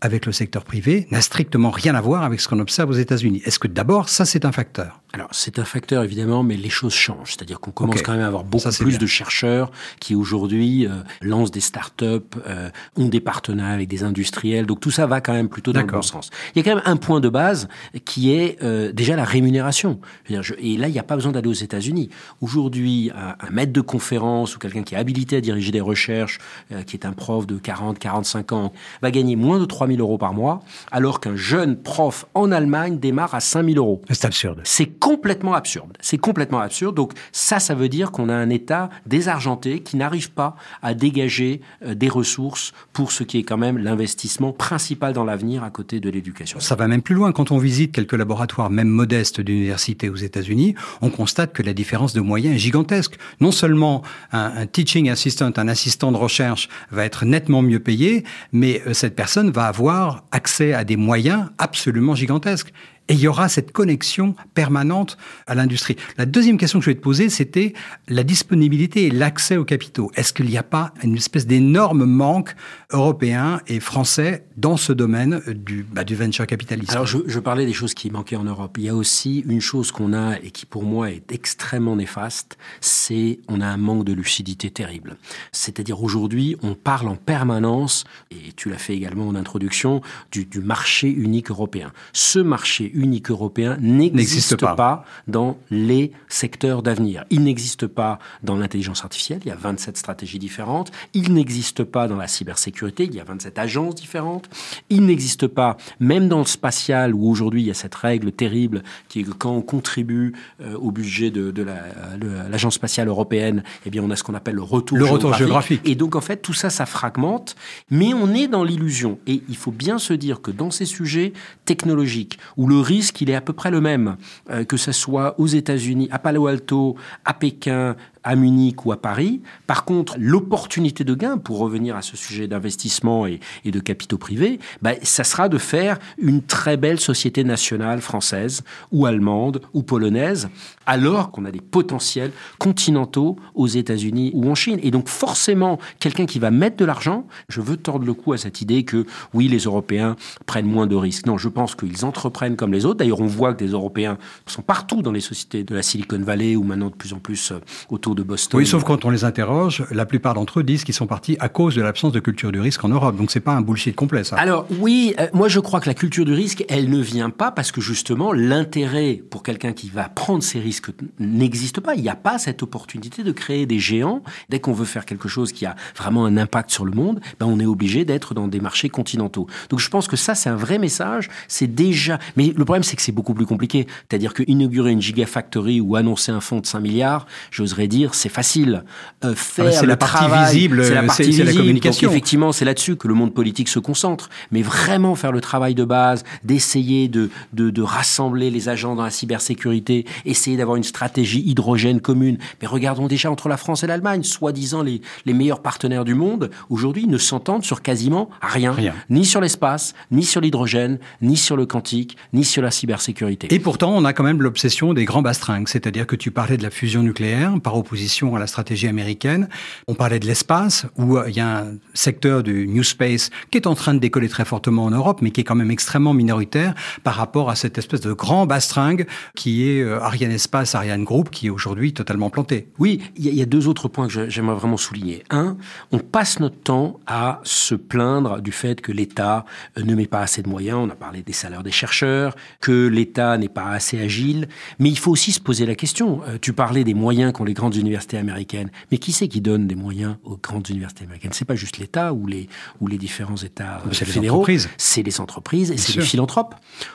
avec 0.00 0.26
le 0.26 0.32
secteur 0.32 0.64
privé 0.64 1.06
n'a 1.10 1.20
strictement 1.20 1.70
rien 1.70 1.94
à 1.94 2.00
voir 2.00 2.22
avec 2.24 2.40
ce 2.40 2.48
qu'on 2.48 2.58
observe 2.58 2.90
aux 2.90 2.94
États-Unis. 2.94 3.42
Est-ce 3.44 3.58
que 3.58 3.68
d'abord, 3.68 4.08
ça 4.08 4.24
c'est 4.24 4.44
un 4.44 4.52
facteur? 4.52 5.01
Alors, 5.12 5.28
c'est 5.32 5.58
un 5.58 5.64
facteur 5.64 6.02
évidemment, 6.04 6.42
mais 6.42 6.56
les 6.56 6.70
choses 6.70 6.94
changent. 6.94 7.32
C'est-à-dire 7.32 7.60
qu'on 7.60 7.70
commence 7.70 8.00
quand 8.02 8.12
même 8.12 8.22
à 8.22 8.26
avoir 8.26 8.44
beaucoup 8.44 8.70
Ça, 8.70 8.76
plus 8.76 8.92
bien. 8.92 8.98
de 8.98 9.06
chercheurs 9.06 9.70
qui 10.00 10.14
aujourd'hui 10.14 10.86
euh, 10.86 10.90
lancent 11.20 11.50
des 11.50 11.60
startups, 11.60 12.04
euh, 12.46 12.70
ont 12.96 13.08
des 13.08 13.20
partenariats 13.20 13.74
avec 13.74 13.88
des 13.88 14.04
industriels. 14.04 14.64
Donc 14.66 14.80
tout 14.80 14.90
ça 14.90 15.06
va 15.06 15.20
quand 15.20 15.32
même 15.34 15.48
plutôt 15.48 15.72
dans 15.72 15.80
le 15.80 15.86
bon 15.86 16.02
sens. 16.02 16.30
Il 16.54 16.58
y 16.58 16.60
a 16.60 16.64
quand 16.64 16.74
même 16.76 16.84
un 16.86 16.96
point 16.96 17.20
de 17.20 17.28
base 17.28 17.68
qui 18.04 18.32
est 18.32 18.56
euh, 18.62 18.90
déjà 18.92 19.14
la 19.16 19.24
rémunération. 19.24 20.00
Je 20.24 20.28
veux 20.32 20.34
dire, 20.36 20.42
je- 20.42 20.54
et 20.58 20.76
là, 20.76 20.88
il 20.88 20.92
n'y 20.92 20.98
a 20.98 21.02
pas 21.02 21.16
besoin 21.16 21.32
d'aller 21.32 21.48
aux 21.48 21.52
États-Unis. 21.52 22.08
Aujourd'hui, 22.40 23.10
un, 23.14 23.34
un 23.46 23.50
maître 23.50 23.72
de 23.72 23.80
conférence 23.80 24.56
ou 24.56 24.58
quelqu'un 24.58 24.82
qui 24.82 24.94
est 24.94 24.98
habilité 24.98 25.36
à 25.36 25.40
diriger 25.40 25.72
des 25.72 25.80
recherches, 25.80 26.38
euh, 26.72 26.82
qui 26.82 26.96
est 26.96 27.04
un 27.06 27.12
prof 27.12 27.46
de 27.46 27.56
40, 27.58 27.98
45 27.98 28.52
ans, 28.52 28.72
va 29.02 29.10
gagner 29.10 29.36
moins 29.36 29.58
de 29.58 29.64
3000 29.64 30.00
euros 30.00 30.18
par 30.18 30.32
mois, 30.32 30.62
alors 30.90 31.20
qu'un 31.20 31.36
jeune 31.36 31.76
prof 31.76 32.26
en 32.34 32.50
Allemagne 32.50 32.98
démarre 32.98 33.34
à 33.34 33.40
5000 33.40 33.78
euros. 33.78 34.00
C'est 34.10 34.24
absurde. 34.24 34.60
C'est 34.64 34.86
complètement 35.02 35.54
absurde. 35.54 35.98
C'est 36.00 36.16
complètement 36.16 36.60
absurde. 36.60 36.94
Donc 36.94 37.12
ça, 37.32 37.58
ça 37.58 37.74
veut 37.74 37.88
dire 37.88 38.12
qu'on 38.12 38.28
a 38.28 38.34
un 38.34 38.50
État 38.50 38.88
désargenté 39.04 39.80
qui 39.80 39.96
n'arrive 39.96 40.30
pas 40.30 40.54
à 40.80 40.94
dégager 40.94 41.60
euh, 41.84 41.96
des 41.96 42.08
ressources 42.08 42.72
pour 42.92 43.10
ce 43.10 43.24
qui 43.24 43.38
est 43.38 43.42
quand 43.42 43.56
même 43.56 43.78
l'investissement 43.78 44.52
principal 44.52 45.12
dans 45.12 45.24
l'avenir 45.24 45.64
à 45.64 45.70
côté 45.70 45.98
de 45.98 46.08
l'éducation. 46.08 46.60
Ça 46.60 46.76
va 46.76 46.86
même 46.86 47.02
plus 47.02 47.16
loin. 47.16 47.32
Quand 47.32 47.50
on 47.50 47.58
visite 47.58 47.90
quelques 47.90 48.12
laboratoires, 48.12 48.70
même 48.70 48.86
modestes, 48.86 49.40
d'universités 49.40 50.08
aux 50.08 50.14
États-Unis, 50.14 50.76
on 51.00 51.10
constate 51.10 51.52
que 51.52 51.64
la 51.64 51.74
différence 51.74 52.12
de 52.12 52.20
moyens 52.20 52.54
est 52.54 52.60
gigantesque. 52.60 53.16
Non 53.40 53.50
seulement 53.50 54.02
un, 54.30 54.66
teaching 54.66 55.10
assistant, 55.10 55.50
un 55.56 55.66
assistant 55.66 56.12
de 56.12 56.16
recherche, 56.16 56.68
va 56.92 57.04
être 57.04 57.24
nettement 57.24 57.60
mieux 57.60 57.80
payé, 57.80 58.22
mais 58.52 58.80
euh, 58.86 58.94
cette 58.94 59.16
personne 59.16 59.50
va 59.50 59.64
avoir 59.64 60.22
accès 60.30 60.74
à 60.74 60.84
des 60.84 60.96
moyens 60.96 61.46
absolument 61.58 62.14
gigantesques. 62.14 62.72
Et 63.08 63.14
il 63.14 63.20
y 63.20 63.28
aura 63.28 63.48
cette 63.48 63.72
connexion 63.72 64.34
permanente 64.54 65.18
à 65.46 65.54
l'industrie. 65.54 65.96
La 66.18 66.26
deuxième 66.26 66.56
question 66.56 66.78
que 66.78 66.84
je 66.84 66.90
vais 66.90 66.96
te 66.96 67.00
poser, 67.00 67.28
c'était 67.28 67.72
la 68.08 68.22
disponibilité 68.22 69.06
et 69.06 69.10
l'accès 69.10 69.56
aux 69.56 69.64
capitaux. 69.64 70.10
Est-ce 70.14 70.32
qu'il 70.32 70.46
n'y 70.46 70.56
a 70.56 70.62
pas 70.62 70.94
une 71.02 71.16
espèce 71.16 71.46
d'énorme 71.46 72.04
manque 72.04 72.54
européen 72.92 73.60
et 73.66 73.80
français 73.80 74.46
dans 74.56 74.76
ce 74.76 74.92
domaine 74.92 75.42
du, 75.48 75.82
bah, 75.82 76.04
venture 76.08 76.46
capitalisme 76.46 76.92
Alors, 76.92 77.06
je, 77.06 77.38
parlais 77.40 77.66
des 77.66 77.72
choses 77.72 77.94
qui 77.94 78.10
manquaient 78.10 78.36
en 78.36 78.44
Europe. 78.44 78.76
Il 78.78 78.84
y 78.84 78.88
a 78.88 78.94
aussi 78.94 79.40
une 79.40 79.60
chose 79.60 79.90
qu'on 79.90 80.12
a 80.12 80.38
et 80.38 80.50
qui, 80.50 80.66
pour 80.66 80.84
moi, 80.84 81.10
est 81.10 81.32
extrêmement 81.32 81.96
néfaste, 81.96 82.56
c'est 82.80 83.40
on 83.48 83.60
a 83.60 83.66
un 83.66 83.76
manque 83.76 84.04
de 84.04 84.12
lucidité 84.12 84.70
terrible. 84.70 85.16
C'est-à-dire, 85.50 86.02
aujourd'hui, 86.02 86.56
on 86.62 86.74
parle 86.74 87.08
en 87.08 87.16
permanence, 87.16 88.04
et 88.30 88.52
tu 88.54 88.70
l'as 88.70 88.78
fait 88.78 88.94
également 88.94 89.26
en 89.28 89.34
introduction, 89.34 90.02
du, 90.30 90.46
marché 90.60 91.08
unique 91.08 91.50
européen. 91.50 91.92
Ce 92.12 92.38
marché 92.38 92.90
européen 93.28 93.76
n'existe 93.80 94.56
pas. 94.56 94.74
pas. 94.74 95.04
dans 95.26 95.56
les 95.70 96.12
secteurs 96.28 96.82
d'avenir. 96.82 97.24
Il 97.30 97.42
n'existe 97.44 97.86
pas 97.86 98.18
dans 98.42 98.56
l'intelligence 98.56 99.02
artificielle, 99.04 99.40
il 99.44 99.48
y 99.48 99.52
a 99.52 99.56
27 99.56 99.96
stratégies 99.96 100.38
différentes. 100.38 100.90
Il 101.14 101.32
n'existe 101.34 101.84
pas 101.84 102.08
dans 102.08 102.16
la 102.16 102.28
cybersécurité, 102.28 103.04
il 103.04 103.14
y 103.14 103.20
a 103.20 103.24
27 103.24 103.58
agences 103.58 103.94
différentes. 103.94 104.48
Il 104.90 105.06
n'existe 105.06 105.46
pas, 105.46 105.76
même 106.00 106.28
dans 106.28 106.38
le 106.38 106.44
spatial, 106.44 107.14
où 107.14 107.28
aujourd'hui 107.28 107.62
il 107.62 107.66
y 107.66 107.70
a 107.70 107.74
cette 107.74 107.94
règle 107.94 108.32
terrible 108.32 108.82
qui 109.08 109.20
est 109.20 109.24
que 109.24 109.32
quand 109.32 109.52
on 109.52 109.62
contribue 109.62 110.34
euh, 110.60 110.76
au 110.76 110.90
budget 110.90 111.30
de, 111.30 111.50
de 111.50 111.62
l'agence 111.62 112.74
la, 112.74 112.76
spatiale 112.76 113.08
européenne, 113.08 113.62
eh 113.86 113.90
bien 113.90 114.02
on 114.02 114.10
a 114.10 114.16
ce 114.16 114.22
qu'on 114.22 114.34
appelle 114.34 114.56
le 114.56 114.62
retour, 114.62 114.98
le 114.98 115.04
géographique. 115.04 115.24
retour 115.24 115.38
géographique. 115.38 115.80
Et 115.84 115.94
donc 115.94 116.16
en 116.16 116.20
fait 116.20 116.38
tout 116.38 116.54
ça, 116.54 116.70
ça 116.70 116.86
fragmente, 116.86 117.56
mais 117.90 118.14
on 118.14 118.34
est 118.34 118.48
dans 118.48 118.64
l'illusion. 118.64 119.18
Et 119.26 119.42
il 119.48 119.56
faut 119.56 119.70
bien 119.70 119.98
se 119.98 120.12
dire 120.12 120.40
que 120.40 120.50
dans 120.50 120.70
ces 120.70 120.86
sujets 120.86 121.32
technologiques, 121.64 122.38
où 122.56 122.66
le 122.66 122.80
risque, 122.82 123.20
il 123.20 123.30
est 123.30 123.34
à 123.34 123.40
peu 123.40 123.52
près 123.52 123.70
le 123.70 123.80
même, 123.80 124.16
euh, 124.50 124.64
que 124.64 124.76
ce 124.76 124.92
soit 124.92 125.38
aux 125.38 125.46
États-Unis, 125.46 126.08
à 126.10 126.18
Palo 126.18 126.46
Alto, 126.46 126.96
à 127.24 127.34
Pékin, 127.34 127.96
à 128.24 128.36
Munich 128.36 128.84
ou 128.86 128.92
à 128.92 129.00
Paris. 129.00 129.40
Par 129.66 129.84
contre, 129.84 130.16
l'opportunité 130.18 131.04
de 131.04 131.14
gain, 131.14 131.38
pour 131.38 131.58
revenir 131.58 131.96
à 131.96 132.02
ce 132.02 132.16
sujet 132.16 132.46
d'investissement 132.46 133.26
et, 133.26 133.40
de 133.64 133.80
capitaux 133.80 134.18
privés, 134.18 134.58
bah, 134.82 134.92
ça 135.02 135.24
sera 135.24 135.48
de 135.48 135.58
faire 135.58 135.98
une 136.18 136.42
très 136.42 136.76
belle 136.76 137.00
société 137.00 137.42
nationale 137.42 138.00
française 138.00 138.62
ou 138.90 139.06
allemande 139.06 139.62
ou 139.72 139.82
polonaise, 139.82 140.48
alors 140.86 141.30
qu'on 141.30 141.44
a 141.44 141.50
des 141.50 141.60
potentiels 141.60 142.32
continentaux 142.58 143.36
aux 143.54 143.66
États-Unis 143.66 144.30
ou 144.34 144.50
en 144.50 144.54
Chine. 144.54 144.78
Et 144.82 144.90
donc 144.90 145.08
forcément, 145.08 145.78
quelqu'un 146.00 146.26
qui 146.26 146.38
va 146.38 146.50
mettre 146.50 146.76
de 146.76 146.84
l'argent, 146.84 147.26
je 147.48 147.60
veux 147.60 147.76
tordre 147.76 148.04
le 148.04 148.14
cou 148.14 148.32
à 148.32 148.38
cette 148.38 148.60
idée 148.60 148.84
que 148.84 149.06
oui, 149.32 149.48
les 149.48 149.60
Européens 149.60 150.16
prennent 150.46 150.66
moins 150.66 150.86
de 150.86 150.96
risques. 150.96 151.26
Non, 151.26 151.38
je 151.38 151.48
pense 151.48 151.74
qu'ils 151.74 152.04
entreprennent 152.04 152.56
comme 152.56 152.72
les 152.72 152.84
autres. 152.84 152.98
D'ailleurs, 152.98 153.20
on 153.20 153.26
voit 153.26 153.54
que 153.54 153.64
des 153.64 153.70
Européens 153.70 154.18
sont 154.46 154.62
partout 154.62 155.02
dans 155.02 155.12
les 155.12 155.20
sociétés 155.20 155.64
de 155.64 155.74
la 155.74 155.82
Silicon 155.82 156.18
Valley 156.18 156.56
ou 156.56 156.62
maintenant 156.62 156.90
de 156.90 156.94
plus 156.94 157.12
en 157.12 157.18
plus 157.18 157.52
autour 157.90 158.11
de 158.14 158.22
Boston. 158.22 158.58
Oui, 158.58 158.66
sauf 158.66 158.84
quand 158.84 159.04
on 159.04 159.10
les 159.10 159.24
interroge, 159.24 159.84
la 159.90 160.06
plupart 160.06 160.34
d'entre 160.34 160.60
eux 160.60 160.62
disent 160.62 160.84
qu'ils 160.84 160.94
sont 160.94 161.06
partis 161.06 161.36
à 161.40 161.48
cause 161.48 161.74
de 161.74 161.82
l'absence 161.82 162.12
de 162.12 162.20
culture 162.20 162.52
du 162.52 162.60
risque 162.60 162.84
en 162.84 162.88
Europe. 162.88 163.16
Donc 163.16 163.30
c'est 163.30 163.40
pas 163.40 163.52
un 163.52 163.60
bullshit 163.60 163.94
complet, 163.94 164.24
ça. 164.24 164.36
Alors 164.36 164.66
oui, 164.78 165.14
euh, 165.18 165.26
moi 165.32 165.48
je 165.48 165.60
crois 165.60 165.80
que 165.80 165.88
la 165.88 165.94
culture 165.94 166.24
du 166.24 166.32
risque, 166.32 166.64
elle 166.68 166.90
ne 166.90 166.98
vient 166.98 167.30
pas 167.30 167.50
parce 167.50 167.72
que 167.72 167.80
justement 167.80 168.32
l'intérêt 168.32 169.22
pour 169.30 169.42
quelqu'un 169.42 169.72
qui 169.72 169.88
va 169.88 170.08
prendre 170.08 170.42
ces 170.42 170.58
risques 170.58 170.90
n'existe 171.18 171.80
pas. 171.80 171.94
Il 171.94 172.02
n'y 172.02 172.08
a 172.08 172.16
pas 172.16 172.38
cette 172.38 172.62
opportunité 172.62 173.22
de 173.22 173.32
créer 173.32 173.66
des 173.66 173.78
géants. 173.78 174.22
Dès 174.48 174.60
qu'on 174.60 174.72
veut 174.72 174.84
faire 174.84 175.06
quelque 175.06 175.28
chose 175.28 175.52
qui 175.52 175.66
a 175.66 175.76
vraiment 175.96 176.24
un 176.24 176.36
impact 176.36 176.70
sur 176.70 176.84
le 176.84 176.92
monde, 176.92 177.20
ben 177.38 177.46
on 177.46 177.60
est 177.60 177.66
obligé 177.66 178.04
d'être 178.04 178.34
dans 178.34 178.48
des 178.48 178.60
marchés 178.60 178.88
continentaux. 178.88 179.46
Donc 179.70 179.80
je 179.80 179.88
pense 179.88 180.08
que 180.08 180.16
ça 180.16 180.34
c'est 180.34 180.50
un 180.50 180.56
vrai 180.56 180.78
message. 180.78 181.28
C'est 181.48 181.72
déjà. 181.72 182.18
Mais 182.36 182.52
le 182.56 182.64
problème 182.64 182.82
c'est 182.82 182.96
que 182.96 183.02
c'est 183.02 183.12
beaucoup 183.12 183.34
plus 183.34 183.46
compliqué. 183.46 183.86
C'est-à-dire 184.08 184.34
que 184.34 184.42
inaugurer 184.46 184.90
une 184.90 185.02
gigafactory 185.02 185.80
ou 185.80 185.96
annoncer 185.96 186.32
un 186.32 186.40
fonds 186.40 186.60
de 186.60 186.66
5 186.66 186.80
milliards, 186.80 187.26
j'oserais 187.50 187.88
dire, 187.88 188.01
c'est 188.12 188.28
facile. 188.28 188.84
Euh, 189.24 189.34
faire 189.34 189.66
ah 189.68 189.72
c'est 189.72 189.86
la 189.86 189.96
partie 189.96 190.16
travail, 190.16 190.54
visible, 190.54 190.84
c'est 190.84 190.94
la 190.94 191.02
partie 191.02 191.24
c'est 191.24 191.30
visible. 191.30 191.48
la 191.48 191.54
communication. 191.54 192.06
Donc, 192.06 192.12
effectivement, 192.12 192.52
c'est 192.52 192.64
là-dessus 192.64 192.96
que 192.96 193.08
le 193.08 193.14
monde 193.14 193.32
politique 193.32 193.68
se 193.68 193.78
concentre. 193.78 194.28
Mais 194.50 194.62
vraiment 194.62 195.14
faire 195.14 195.32
le 195.32 195.40
travail 195.40 195.74
de 195.74 195.84
base, 195.84 196.24
d'essayer 196.44 197.08
de, 197.08 197.30
de, 197.52 197.70
de 197.70 197.82
rassembler 197.82 198.50
les 198.50 198.68
agents 198.68 198.94
dans 198.94 199.04
la 199.04 199.10
cybersécurité, 199.10 200.06
essayer 200.24 200.56
d'avoir 200.56 200.76
une 200.76 200.84
stratégie 200.84 201.42
hydrogène 201.46 202.00
commune. 202.00 202.38
Mais 202.60 202.68
regardons 202.68 203.06
déjà 203.06 203.30
entre 203.30 203.48
la 203.48 203.56
France 203.56 203.84
et 203.84 203.86
l'Allemagne, 203.86 204.22
soi-disant 204.22 204.82
les, 204.82 205.00
les 205.26 205.32
meilleurs 205.34 205.62
partenaires 205.62 206.04
du 206.04 206.14
monde, 206.14 206.50
aujourd'hui, 206.70 207.06
ne 207.06 207.18
s'entendent 207.18 207.64
sur 207.64 207.82
quasiment 207.82 208.30
rien. 208.40 208.72
Rien. 208.72 208.94
Ni 209.10 209.24
sur 209.24 209.40
l'espace, 209.40 209.94
ni 210.10 210.24
sur 210.24 210.40
l'hydrogène, 210.40 210.98
ni 211.20 211.36
sur 211.36 211.56
le 211.56 211.66
quantique, 211.66 212.16
ni 212.32 212.44
sur 212.44 212.62
la 212.62 212.70
cybersécurité. 212.70 213.52
Et 213.54 213.58
pourtant, 213.58 213.92
on 213.94 214.04
a 214.04 214.12
quand 214.12 214.24
même 214.24 214.42
l'obsession 214.42 214.94
des 214.94 215.04
grands 215.04 215.22
bastringues. 215.22 215.68
C'est-à-dire 215.68 216.06
que 216.06 216.16
tu 216.16 216.30
parlais 216.30 216.56
de 216.56 216.62
la 216.62 216.70
fusion 216.70 217.02
nucléaire 217.02 217.52
par 217.62 217.76
opposition 217.76 217.91
à 217.92 218.38
la 218.38 218.46
stratégie 218.46 218.88
américaine. 218.88 219.48
On 219.86 219.94
parlait 219.94 220.18
de 220.18 220.26
l'espace, 220.26 220.86
où 220.96 221.16
euh, 221.16 221.28
il 221.28 221.36
y 221.36 221.40
a 221.40 221.60
un 221.60 221.74
secteur 221.94 222.42
du 222.42 222.66
New 222.66 222.82
Space 222.82 223.30
qui 223.50 223.58
est 223.58 223.66
en 223.66 223.74
train 223.74 223.94
de 223.94 223.98
décoller 223.98 224.28
très 224.28 224.44
fortement 224.44 224.84
en 224.84 224.90
Europe, 224.90 225.20
mais 225.22 225.30
qui 225.30 225.40
est 225.40 225.44
quand 225.44 225.54
même 225.54 225.70
extrêmement 225.70 226.14
minoritaire 226.14 226.74
par 227.04 227.14
rapport 227.14 227.50
à 227.50 227.54
cette 227.54 227.78
espèce 227.78 228.00
de 228.00 228.12
grand 228.12 228.46
bastringue 228.46 229.06
qui 229.34 229.68
est 229.68 229.82
euh, 229.82 230.00
Ariane 230.00 230.30
Espace, 230.30 230.74
Ariane 230.74 231.04
Group, 231.04 231.30
qui 231.30 231.48
est 231.48 231.50
aujourd'hui 231.50 231.92
totalement 231.92 232.30
planté. 232.30 232.68
Oui, 232.78 233.00
il 233.16 233.34
y, 233.34 233.42
a 233.42 233.46
deux 233.46 233.68
autres 233.68 233.88
points 233.88 234.08
que 234.08 234.28
j'aimerais 234.28 234.56
vraiment 234.56 234.76
souligner. 234.76 235.24
Un, 235.30 235.56
on 235.90 235.98
passe 235.98 236.40
notre 236.40 236.58
temps 236.58 236.98
à 237.06 237.40
se 237.44 237.74
plaindre 237.74 238.40
du 238.40 238.52
fait 238.52 238.80
que 238.80 238.92
l'État 238.92 239.44
euh, 239.78 239.82
ne 239.82 239.94
met 239.94 240.06
pas 240.06 240.20
assez 240.20 240.42
de 240.42 240.48
moyens. 240.48 240.78
On 240.82 240.90
a 240.90 240.94
parlé 240.94 241.22
des 241.22 241.32
salaires 241.32 241.62
des 241.62 241.72
chercheurs, 241.72 242.36
que 242.60 242.86
l'État 242.86 243.36
n'est 243.36 243.48
pas 243.48 243.68
assez 243.68 244.00
agile. 244.00 244.48
Mais 244.78 244.88
il 244.88 244.98
faut 244.98 245.10
aussi 245.10 245.32
se 245.32 245.40
poser 245.40 245.66
la 245.66 245.74
question. 245.74 246.20
Tu 246.40 246.52
parlais 246.52 246.84
des 246.84 246.94
moyens 246.94 247.32
qu'ont 247.32 247.44
les 247.44 247.54
grandes 247.54 247.76
universités 247.82 248.16
américaines. 248.16 248.70
Mais 248.90 248.98
qui 248.98 249.12
c'est 249.12 249.28
qui 249.28 249.40
donne 249.42 249.66
des 249.66 249.74
moyens 249.74 250.16
aux 250.24 250.38
grandes 250.38 250.68
universités 250.70 251.04
américaines? 251.04 251.32
C'est 251.34 251.44
pas 251.44 251.54
juste 251.56 251.76
l'État 251.78 252.14
ou 252.14 252.26
les, 252.26 252.48
ou 252.80 252.86
les 252.86 252.96
différents 252.96 253.36
États 253.36 253.82
euh, 253.86 253.92
C'est 253.92 254.06
les 254.06 254.12
fédéraux. 254.12 254.38
entreprises. 254.38 254.70
C'est 254.78 255.02
les 255.02 255.20
entreprises 255.20 255.70
et 255.70 255.76
c'est 255.76 255.96
les 255.96 256.02
philanthropes. 256.02 256.54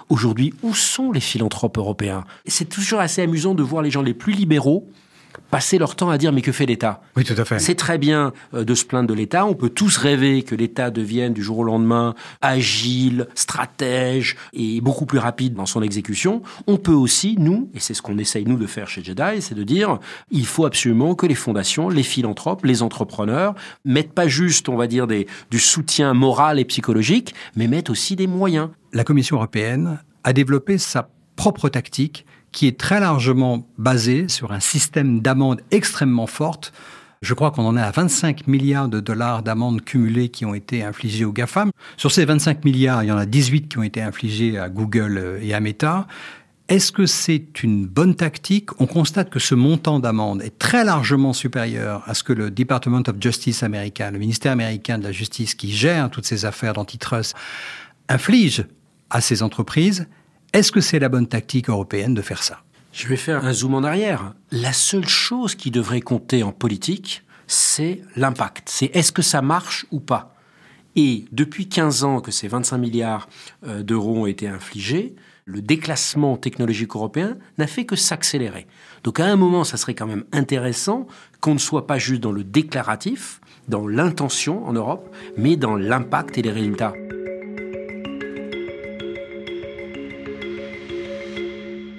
Aujourd'hui, 0.10 0.54
où 0.64 0.74
sont 0.74 1.12
les 1.12 1.20
philanthropes 1.20 1.78
européens? 1.78 2.24
C'est 2.48 2.70
toujours 2.70 3.00
assez 3.00 3.22
amusant 3.22 3.54
de 3.54 3.62
voir 3.64 3.84
les 3.84 3.92
gens 3.92 4.02
les 4.02 4.16
plus 4.16 4.34
libéraux 4.34 4.90
passer 5.50 5.78
leur 5.78 5.96
temps 5.96 6.10
à 6.10 6.18
dire 6.18 6.32
mais 6.32 6.42
que 6.42 6.52
fait 6.52 6.66
l'État? 6.66 7.02
Oui, 7.16 7.24
tout 7.24 7.36
à 7.38 7.46
fait. 7.46 7.60
C'est 7.60 7.76
très 7.76 7.98
bien 7.98 8.34
euh, 8.54 8.64
de 8.64 8.76
se 8.76 8.86
plaindre 8.86 9.08
de 9.08 9.14
l'État. 9.14 9.46
On 9.46 9.54
peut 9.54 9.70
tous 9.70 9.98
rêver 9.98 10.44
que 10.44 10.56
l'État 10.56 10.90
devienne 10.90 11.34
du 11.34 11.44
jour 11.44 11.60
au 11.60 11.64
lendemain 11.64 12.16
agile, 12.42 13.28
stratège 13.36 14.36
et 14.54 14.82
beaucoup 14.82 15.06
plus 15.06 15.20
rapide 15.20 15.54
dans 15.54 15.66
son 15.66 15.82
exécution. 15.82 16.42
On 16.68 16.78
peut 16.78 16.92
aussi, 16.92 17.36
nous, 17.40 17.70
et 17.74 17.80
c'est 17.80 17.94
ce 17.94 18.02
qu'on 18.02 18.18
essaye 18.18 18.46
nous 18.46 18.58
de 18.58 18.68
faire 18.68 18.88
chez 18.88 19.04
Jedi, 19.04 19.42
c'est 19.42 19.56
de 19.56 19.64
dire 19.64 20.00
il 20.32 20.46
faut 20.46 20.66
absolument 20.66 21.16
que 21.16 21.26
les 21.26 21.36
fondations, 21.36 21.90
les 21.90 22.04
philanthropes, 22.04 22.66
les 22.66 22.82
entrepreneurs 22.82 23.56
mettent 23.86 24.14
pas 24.14 24.28
juste, 24.28 24.70
on 24.70 24.76
va 24.76 24.88
dire, 24.88 25.08
des, 25.08 25.28
du 25.52 25.60
soutien 25.60 26.14
moral 26.14 26.60
et 26.60 26.66
psychologique, 26.66 27.34
mais 27.56 27.68
mettent 27.68 27.90
aussi 27.90 28.16
des 28.16 28.28
moyens. 28.28 28.70
La 28.94 29.04
Commission 29.04 29.38
européenne 29.38 30.00
a 30.24 30.34
développé 30.34 30.78
sa 30.78 31.10
propre 31.36 31.70
tactique 31.70 32.26
qui 32.52 32.68
est 32.68 32.80
très 32.80 33.00
largement 33.00 33.68
basée 33.78 34.28
sur 34.28 34.52
un 34.52 34.60
système 34.60 35.22
d'amende 35.22 35.62
extrêmement 35.72 36.28
forte. 36.28 36.74
Je 37.22 37.34
crois 37.34 37.52
qu'on 37.52 37.66
en 37.66 37.76
est 37.78 37.82
à 37.82 37.92
25 37.92 38.48
milliards 38.48 38.90
de 38.90 39.00
dollars 39.00 39.42
d'amendes 39.42 39.84
cumulées 39.84 40.30
qui 40.30 40.46
ont 40.46 40.54
été 40.54 40.84
infligées 40.84 41.26
aux 41.26 41.34
GAFAM. 41.34 41.72
Sur 41.98 42.12
ces 42.12 42.26
25 42.26 42.64
milliards, 42.64 43.04
il 43.04 43.08
y 43.08 43.12
en 43.12 43.18
a 43.18 43.26
18 43.26 43.70
qui 43.70 43.78
ont 43.80 43.84
été 43.84 44.02
infligés 44.02 44.58
à 44.58 44.70
Google 44.70 45.40
et 45.42 45.54
à 45.54 45.60
Meta. 45.60 46.08
Est-ce 46.70 46.92
que 46.92 47.06
c'est 47.06 47.64
une 47.64 47.88
bonne 47.88 48.16
tactique? 48.16 48.70
On 48.82 48.88
constate 48.88 49.30
que 49.30 49.40
ce 49.40 49.56
montant 49.56 50.00
d'amende 50.00 50.42
est 50.42 50.60
très 50.60 50.84
largement 50.84 51.32
supérieur 51.32 52.04
à 52.08 52.14
ce 52.14 52.24
que 52.24 52.34
le 52.34 52.52
Department 52.52 53.04
of 53.08 53.16
Justice 53.22 53.64
américain, 53.64 54.12
le 54.12 54.20
ministère 54.20 54.52
américain 54.52 54.98
de 54.98 55.04
la 55.04 55.14
Justice 55.14 55.56
qui 55.56 55.72
gère 55.72 56.10
toutes 56.10 56.26
ces 56.26 56.44
affaires 56.44 56.74
d'antitrust, 56.74 57.36
inflige 58.10 58.66
à 59.10 59.22
ces 59.22 59.44
entreprises. 59.44 60.08
Est-ce 60.54 60.72
que 60.72 60.82
c'est 60.82 61.00
la 61.00 61.10
bonne 61.10 61.28
tactique 61.28 61.70
européenne 61.70 62.14
de 62.14 62.22
faire 62.22 62.42
ça? 62.42 62.62
Je 62.94 63.08
vais 63.08 63.18
faire 63.18 63.46
un 63.46 63.54
zoom 63.54 63.76
en 63.76 63.84
arrière. 63.84 64.34
La 64.52 64.74
seule 64.74 65.08
chose 65.08 65.56
qui 65.56 65.72
devrait 65.72 66.02
compter 66.02 66.42
en 66.42 66.52
politique, 66.52 67.24
c'est 67.48 68.02
l'impact. 68.16 68.70
C'est 68.70 68.90
est-ce 68.96 69.12
que 69.12 69.22
ça 69.22 69.42
marche 69.42 69.86
ou 69.92 70.00
pas? 70.00 70.36
Et 70.96 71.26
depuis 71.32 71.70
15 71.70 72.04
ans 72.06 72.22
que 72.22 72.32
ces 72.32 72.48
25 72.48 72.78
milliards 72.78 73.30
euh, 73.68 73.84
d'euros 73.84 74.18
ont 74.18 74.26
été 74.26 74.48
infligés, 74.48 75.16
le 75.46 75.62
déclassement 75.62 76.38
technologique 76.38 76.96
européen 76.96 77.38
n'a 77.58 77.68
fait 77.68 77.86
que 77.86 77.96
s'accélérer. 77.96 78.68
Donc 79.04 79.20
à 79.20 79.26
un 79.26 79.36
moment, 79.36 79.64
ça 79.64 79.78
serait 79.78 79.94
quand 79.94 80.08
même 80.08 80.26
intéressant 80.32 81.08
qu'on 81.40 81.54
ne 81.54 81.60
soit 81.60 81.88
pas 81.88 82.00
juste 82.00 82.22
dans 82.22 82.32
le 82.32 82.44
déclaratif, 82.44 83.42
dans 83.68 83.88
l'intention 83.88 84.66
en 84.66 84.74
Europe, 84.74 85.14
mais 85.38 85.56
dans 85.56 85.76
l'impact 85.76 86.38
et 86.38 86.42
les 86.42 86.52
résultats. 86.52 86.94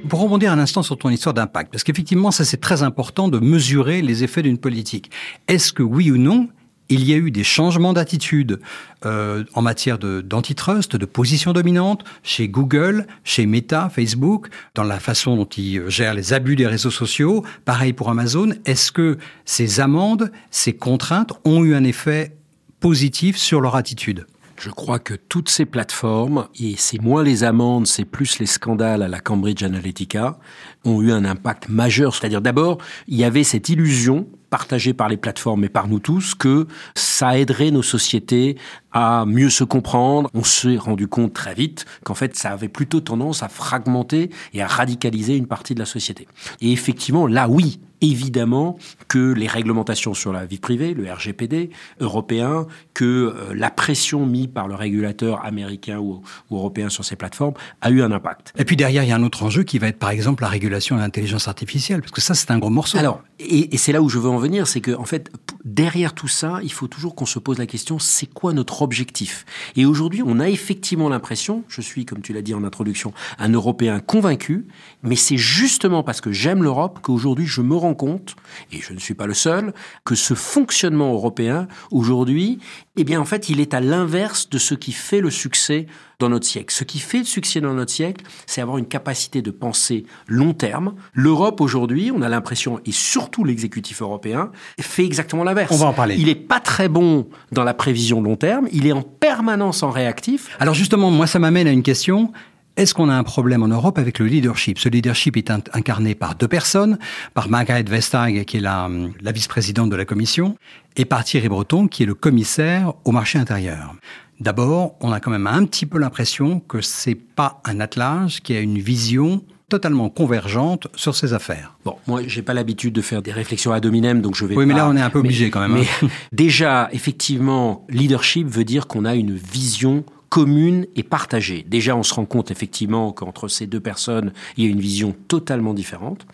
Pour 0.08 0.20
rebondir 0.20 0.52
un 0.52 0.58
instant 0.58 0.82
sur 0.82 0.96
ton 0.96 1.10
histoire 1.10 1.34
d'impact, 1.34 1.70
parce 1.70 1.84
qu'effectivement, 1.84 2.30
ça 2.30 2.44
c'est 2.44 2.60
très 2.60 2.82
important 2.82 3.28
de 3.28 3.38
mesurer 3.38 4.00
les 4.00 4.24
effets 4.24 4.42
d'une 4.42 4.58
politique. 4.58 5.10
Est-ce 5.48 5.72
que 5.72 5.82
oui 5.82 6.10
ou 6.10 6.16
non, 6.16 6.48
il 6.88 7.04
y 7.04 7.12
a 7.12 7.16
eu 7.16 7.30
des 7.30 7.44
changements 7.44 7.92
d'attitude 7.92 8.60
euh, 9.04 9.44
en 9.54 9.60
matière 9.60 9.98
d'antitrust, 9.98 10.96
de, 10.96 11.04
position 11.04 11.52
dominante 11.52 12.04
chez 12.22 12.48
Google, 12.48 13.06
chez 13.24 13.44
Meta, 13.44 13.90
Facebook, 13.90 14.48
dans 14.74 14.84
la 14.84 14.98
façon 14.98 15.36
dont 15.36 15.44
ils 15.44 15.88
gèrent 15.88 16.14
les 16.14 16.32
abus 16.32 16.56
des 16.56 16.66
réseaux 16.66 16.90
sociaux? 16.90 17.44
Pareil 17.66 17.92
pour 17.92 18.08
Amazon. 18.08 18.52
Est-ce 18.64 18.92
que 18.92 19.18
ces 19.44 19.80
amendes, 19.80 20.32
ces 20.50 20.74
contraintes 20.74 21.32
ont 21.44 21.64
eu 21.64 21.74
un 21.74 21.84
effet 21.84 22.36
positif 22.80 23.36
sur 23.36 23.60
leur 23.60 23.76
attitude? 23.76 24.26
Je 24.58 24.70
crois 24.70 24.98
que 24.98 25.14
toutes 25.14 25.48
ces 25.48 25.64
plateformes, 25.64 26.48
et 26.58 26.74
c'est 26.76 27.00
moins 27.00 27.22
les 27.22 27.44
amendes, 27.44 27.86
c'est 27.86 28.04
plus 28.04 28.38
les 28.40 28.46
scandales 28.46 29.02
à 29.02 29.08
la 29.08 29.20
Cambridge 29.20 29.62
Analytica, 29.62 30.38
ont 30.84 31.00
eu 31.00 31.12
un 31.12 31.24
impact 31.24 31.68
majeur. 31.68 32.14
C'est-à-dire 32.14 32.40
d'abord, 32.40 32.78
il 33.06 33.16
y 33.16 33.24
avait 33.24 33.44
cette 33.44 33.68
illusion 33.68 34.26
partagée 34.50 34.94
par 34.94 35.08
les 35.08 35.16
plateformes 35.16 35.64
et 35.64 35.68
par 35.68 35.88
nous 35.88 36.00
tous 36.00 36.34
que 36.34 36.66
ça 36.94 37.38
aiderait 37.38 37.70
nos 37.70 37.82
sociétés 37.82 38.56
à 38.98 39.24
mieux 39.26 39.50
se 39.50 39.62
comprendre. 39.62 40.28
On 40.34 40.42
s'est 40.42 40.76
rendu 40.76 41.06
compte 41.06 41.32
très 41.32 41.54
vite 41.54 41.84
qu'en 42.02 42.14
fait, 42.14 42.36
ça 42.36 42.50
avait 42.50 42.68
plutôt 42.68 43.00
tendance 43.00 43.44
à 43.44 43.48
fragmenter 43.48 44.30
et 44.52 44.60
à 44.60 44.66
radicaliser 44.66 45.36
une 45.36 45.46
partie 45.46 45.74
de 45.74 45.78
la 45.78 45.86
société. 45.86 46.26
Et 46.60 46.72
effectivement, 46.72 47.28
là, 47.28 47.48
oui, 47.48 47.78
évidemment 48.00 48.76
que 49.06 49.32
les 49.32 49.46
réglementations 49.46 50.14
sur 50.14 50.32
la 50.32 50.46
vie 50.46 50.58
privée, 50.58 50.94
le 50.94 51.12
RGPD 51.12 51.70
européen, 52.00 52.66
que 52.94 53.04
euh, 53.04 53.54
la 53.54 53.70
pression 53.70 54.26
mise 54.26 54.48
par 54.48 54.66
le 54.66 54.74
régulateur 54.74 55.44
américain 55.44 55.98
ou, 55.98 56.22
européen 56.50 56.88
sur 56.88 57.04
ces 57.04 57.14
plateformes 57.14 57.54
a 57.80 57.90
eu 57.90 58.02
un 58.02 58.10
impact. 58.10 58.52
Et 58.58 58.64
puis 58.64 58.76
derrière, 58.76 59.04
il 59.04 59.08
y 59.08 59.12
a 59.12 59.16
un 59.16 59.22
autre 59.22 59.44
enjeu 59.44 59.62
qui 59.62 59.78
va 59.78 59.88
être 59.88 59.98
par 59.98 60.10
exemple 60.10 60.42
la 60.42 60.48
régulation 60.48 60.96
de 60.96 61.00
l'intelligence 61.00 61.46
artificielle, 61.46 62.00
parce 62.00 62.12
que 62.12 62.20
ça, 62.20 62.34
c'est 62.34 62.50
un 62.50 62.58
gros 62.58 62.70
morceau. 62.70 62.98
Alors, 62.98 63.22
et, 63.38 63.74
et 63.74 63.78
c'est 63.78 63.92
là 63.92 64.02
où 64.02 64.08
je 64.08 64.18
veux 64.18 64.30
en 64.30 64.38
venir, 64.38 64.66
c'est 64.66 64.80
que 64.80 64.92
en 64.92 65.04
fait, 65.04 65.30
derrière 65.64 66.14
tout 66.14 66.28
ça, 66.28 66.60
il 66.62 66.72
faut 66.72 66.86
toujours 66.86 67.14
qu'on 67.14 67.26
se 67.26 67.38
pose 67.38 67.58
la 67.58 67.66
question, 67.66 67.98
c'est 67.98 68.26
quoi 68.26 68.52
notre 68.52 68.82
objectif? 68.82 69.44
Et 69.76 69.84
aujourd'hui, 69.84 70.22
on 70.24 70.40
a 70.40 70.48
effectivement 70.48 71.08
l'impression, 71.08 71.64
je 71.68 71.80
suis, 71.80 72.04
comme 72.04 72.20
tu 72.20 72.32
l'as 72.32 72.42
dit 72.42 72.54
en 72.54 72.64
introduction, 72.64 73.12
un 73.38 73.50
Européen 73.50 74.00
convaincu, 74.00 74.66
mais 75.02 75.16
c'est 75.16 75.36
justement 75.36 76.02
parce 76.02 76.20
que 76.20 76.32
j'aime 76.32 76.62
l'Europe 76.62 77.00
qu'aujourd'hui 77.02 77.46
je 77.46 77.62
me 77.62 77.76
rends 77.76 77.94
compte, 77.94 78.36
et 78.72 78.80
je 78.80 78.92
ne 78.92 78.98
suis 78.98 79.14
pas 79.14 79.26
le 79.26 79.34
seul, 79.34 79.72
que 80.04 80.14
ce 80.14 80.34
fonctionnement 80.34 81.12
européen, 81.12 81.68
aujourd'hui, 81.90 82.58
eh 82.96 83.04
bien 83.04 83.20
en 83.20 83.24
fait, 83.24 83.48
il 83.48 83.60
est 83.60 83.74
à 83.74 83.80
l'inverse 83.80 84.48
de 84.48 84.58
ce 84.58 84.74
qui 84.74 84.92
fait 84.92 85.20
le 85.20 85.30
succès 85.30 85.86
dans 86.18 86.28
notre 86.28 86.46
siècle. 86.46 86.74
Ce 86.74 86.82
qui 86.84 86.98
fait 86.98 87.18
le 87.18 87.24
succès 87.24 87.60
dans 87.60 87.74
notre 87.74 87.92
siècle, 87.92 88.24
c'est 88.46 88.60
avoir 88.60 88.78
une 88.78 88.86
capacité 88.86 89.40
de 89.40 89.50
penser 89.50 90.04
long 90.26 90.52
terme. 90.52 90.94
L'Europe 91.12 91.60
aujourd'hui, 91.60 92.10
on 92.14 92.22
a 92.22 92.28
l'impression, 92.28 92.80
et 92.84 92.92
surtout 92.92 93.44
l'exécutif 93.44 94.02
européen, 94.02 94.50
fait 94.80 95.04
exactement 95.04 95.44
l'inverse. 95.44 95.72
On 95.72 95.76
va 95.76 95.86
en 95.86 95.92
parler. 95.92 96.16
Il 96.18 96.28
est 96.28 96.34
pas 96.34 96.60
très 96.60 96.88
bon 96.88 97.28
dans 97.52 97.62
la 97.62 97.74
prévision 97.74 98.20
long 98.20 98.36
terme, 98.36 98.68
il 98.72 98.86
est 98.86 98.92
en 98.92 99.02
permanence 99.02 99.82
en 99.82 99.90
réactif. 99.90 100.56
Alors 100.58 100.74
justement, 100.74 101.10
moi 101.10 101.26
ça 101.26 101.38
m'amène 101.38 101.68
à 101.68 101.70
une 101.70 101.84
question. 101.84 102.32
Est-ce 102.76 102.94
qu'on 102.94 103.08
a 103.08 103.14
un 103.14 103.24
problème 103.24 103.64
en 103.64 103.68
Europe 103.68 103.98
avec 103.98 104.20
le 104.20 104.26
leadership? 104.26 104.78
Ce 104.78 104.88
leadership 104.88 105.36
est 105.36 105.50
incarné 105.50 106.14
par 106.14 106.36
deux 106.36 106.46
personnes, 106.46 106.98
par 107.34 107.48
Margaret 107.48 107.82
Vestager, 107.82 108.44
qui 108.44 108.58
est 108.58 108.60
la, 108.60 108.88
la 109.20 109.32
vice-présidente 109.32 109.90
de 109.90 109.96
la 109.96 110.04
Commission, 110.04 110.56
et 110.96 111.04
par 111.04 111.24
Thierry 111.24 111.48
Breton, 111.48 111.88
qui 111.88 112.04
est 112.04 112.06
le 112.06 112.14
commissaire 112.14 112.92
au 113.04 113.10
marché 113.10 113.36
intérieur. 113.36 113.96
D'abord, 114.40 114.94
on 115.00 115.12
a 115.12 115.20
quand 115.20 115.30
même 115.30 115.46
un 115.46 115.64
petit 115.64 115.86
peu 115.86 115.98
l'impression 115.98 116.60
que 116.60 116.80
c'est 116.80 117.16
pas 117.16 117.60
un 117.64 117.80
attelage 117.80 118.40
qui 118.42 118.54
a 118.54 118.60
une 118.60 118.78
vision 118.78 119.42
totalement 119.68 120.08
convergente 120.08 120.88
sur 120.94 121.14
ces 121.14 121.34
affaires. 121.34 121.76
Bon, 121.84 121.96
moi, 122.06 122.22
j'ai 122.26 122.42
pas 122.42 122.54
l'habitude 122.54 122.94
de 122.94 123.02
faire 123.02 123.20
des 123.20 123.32
réflexions 123.32 123.72
à 123.72 123.80
dominem, 123.80 124.22
donc 124.22 124.34
je 124.34 124.46
vais. 124.46 124.56
Oui, 124.56 124.64
mais 124.64 124.74
là, 124.74 124.88
on 124.88 124.96
est 124.96 125.00
un 125.00 125.10
peu 125.10 125.18
obligé 125.18 125.50
quand 125.50 125.60
même. 125.60 125.72
Mais 125.72 125.86
hein. 126.02 126.08
déjà, 126.32 126.88
effectivement, 126.92 127.84
leadership 127.88 128.46
veut 128.46 128.64
dire 128.64 128.86
qu'on 128.86 129.04
a 129.04 129.14
une 129.14 129.34
vision 129.34 130.04
commune 130.28 130.86
et 130.94 131.02
partagée. 131.02 131.64
Déjà, 131.66 131.96
on 131.96 132.02
se 132.02 132.14
rend 132.14 132.26
compte 132.26 132.50
effectivement 132.50 133.12
qu'entre 133.12 133.48
ces 133.48 133.66
deux 133.66 133.80
personnes, 133.80 134.32
il 134.56 134.64
y 134.64 134.66
a 134.66 134.70
une 134.70 134.80
vision 134.80 135.14
totalement 135.26 135.74
différente. 135.74 136.26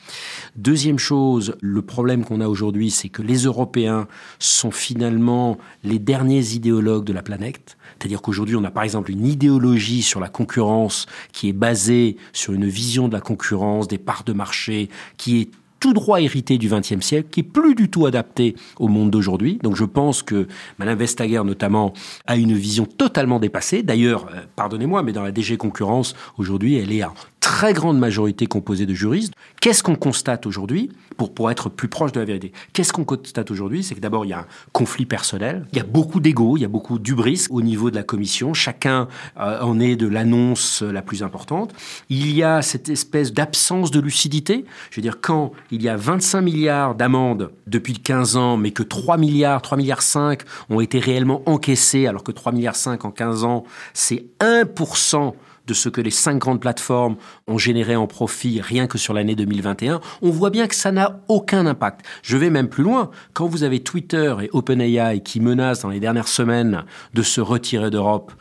Deuxième 0.56 0.98
chose, 0.98 1.56
le 1.60 1.82
problème 1.82 2.24
qu'on 2.24 2.40
a 2.40 2.48
aujourd'hui, 2.48 2.90
c'est 2.90 3.08
que 3.08 3.22
les 3.22 3.44
Européens 3.44 4.08
sont 4.38 4.72
finalement 4.72 5.58
les 5.84 5.98
derniers 5.98 6.54
idéologues 6.54 7.04
de 7.04 7.12
la 7.12 7.22
planète. 7.22 7.76
C'est-à-dire 8.04 8.20
qu'aujourd'hui, 8.20 8.54
on 8.54 8.64
a 8.64 8.70
par 8.70 8.82
exemple 8.82 9.10
une 9.10 9.24
idéologie 9.24 10.02
sur 10.02 10.20
la 10.20 10.28
concurrence 10.28 11.06
qui 11.32 11.48
est 11.48 11.54
basée 11.54 12.18
sur 12.34 12.52
une 12.52 12.66
vision 12.66 13.08
de 13.08 13.14
la 13.14 13.22
concurrence, 13.22 13.88
des 13.88 13.96
parts 13.96 14.24
de 14.24 14.34
marché, 14.34 14.90
qui 15.16 15.40
est 15.40 15.48
tout 15.80 15.94
droit 15.94 16.20
hérité 16.20 16.58
du 16.58 16.68
XXe 16.68 17.00
siècle, 17.00 17.28
qui 17.30 17.40
est 17.40 17.44
plus 17.44 17.74
du 17.74 17.88
tout 17.88 18.04
adapté 18.04 18.56
au 18.78 18.88
monde 18.88 19.10
d'aujourd'hui. 19.10 19.58
Donc 19.62 19.74
je 19.74 19.86
pense 19.86 20.22
que 20.22 20.48
Madame 20.78 20.98
Vestager, 20.98 21.42
notamment, 21.44 21.94
a 22.26 22.36
une 22.36 22.52
vision 22.52 22.84
totalement 22.84 23.40
dépassée. 23.40 23.82
D'ailleurs, 23.82 24.26
euh, 24.34 24.42
pardonnez-moi, 24.54 25.02
mais 25.02 25.12
dans 25.12 25.22
la 25.22 25.32
DG 25.32 25.56
Concurrence, 25.56 26.14
aujourd'hui, 26.36 26.76
elle 26.76 26.92
est 26.92 27.04
en 27.04 27.14
très 27.44 27.74
grande 27.74 27.98
majorité 27.98 28.46
composée 28.46 28.86
de 28.86 28.94
juristes. 28.94 29.34
Qu'est-ce 29.60 29.82
qu'on 29.82 29.96
constate 29.96 30.46
aujourd'hui 30.46 30.90
pour, 31.18 31.34
pour 31.34 31.50
être 31.50 31.68
plus 31.68 31.88
proche 31.88 32.10
de 32.10 32.18
la 32.18 32.24
vérité 32.24 32.52
Qu'est-ce 32.72 32.90
qu'on 32.90 33.04
constate 33.04 33.50
aujourd'hui 33.50 33.84
C'est 33.84 33.94
que 33.94 34.00
d'abord, 34.00 34.24
il 34.24 34.28
y 34.28 34.32
a 34.32 34.38
un 34.38 34.46
conflit 34.72 35.04
personnel, 35.04 35.66
il 35.72 35.76
y 35.76 35.80
a 35.80 35.84
beaucoup 35.84 36.20
d'ego, 36.20 36.56
il 36.56 36.60
y 36.60 36.64
a 36.64 36.68
beaucoup 36.68 36.98
d'ubris 36.98 37.44
au 37.50 37.60
niveau 37.60 37.90
de 37.90 37.96
la 37.96 38.02
commission. 38.02 38.54
Chacun 38.54 39.08
euh, 39.38 39.60
en 39.60 39.78
est 39.78 39.94
de 39.94 40.08
l'annonce 40.08 40.80
la 40.80 41.02
plus 41.02 41.22
importante. 41.22 41.74
Il 42.08 42.34
y 42.34 42.42
a 42.42 42.62
cette 42.62 42.88
espèce 42.88 43.34
d'absence 43.34 43.90
de 43.90 44.00
lucidité. 44.00 44.64
Je 44.90 44.96
veux 44.96 45.02
dire, 45.02 45.18
quand 45.20 45.52
il 45.70 45.82
y 45.82 45.90
a 45.90 45.96
25 45.96 46.40
milliards 46.40 46.94
d'amendes 46.94 47.50
depuis 47.66 47.92
15 47.92 48.36
ans, 48.38 48.56
mais 48.56 48.70
que 48.70 48.82
3 48.82 49.18
milliards, 49.18 49.60
3 49.60 49.76
milliards 49.76 50.00
5 50.00 50.40
ont 50.70 50.80
été 50.80 50.98
réellement 50.98 51.42
encaissés, 51.44 52.06
alors 52.06 52.24
que 52.24 52.32
3 52.32 52.52
milliards 52.52 52.74
5 52.74 53.04
en 53.04 53.10
15 53.10 53.44
ans, 53.44 53.64
c'est 53.92 54.24
1% 54.40 55.34
de 55.66 55.74
ce 55.74 55.88
que 55.88 56.00
les 56.00 56.10
cinq 56.10 56.38
grandes 56.38 56.60
plateformes 56.60 57.16
ont 57.46 57.58
généré 57.58 57.96
en 57.96 58.06
profit 58.06 58.60
rien 58.60 58.86
que 58.86 58.98
sur 58.98 59.14
l'année 59.14 59.34
2021, 59.34 60.00
on 60.22 60.30
voit 60.30 60.50
bien 60.50 60.66
que 60.66 60.74
ça 60.74 60.92
n'a 60.92 61.20
aucun 61.28 61.66
impact. 61.66 62.04
Je 62.22 62.36
vais 62.36 62.50
même 62.50 62.68
plus 62.68 62.84
loin. 62.84 63.10
Quand 63.32 63.46
vous 63.46 63.62
avez 63.62 63.80
Twitter 63.80 64.34
et 64.42 64.50
OpenAI 64.52 65.20
qui 65.20 65.40
menacent 65.40 65.80
dans 65.82 65.88
les 65.88 66.00
dernières 66.00 66.28
semaines 66.28 66.84
de 67.14 67.22
se 67.22 67.40
retirer 67.40 67.90
d'Europe, 67.90 68.32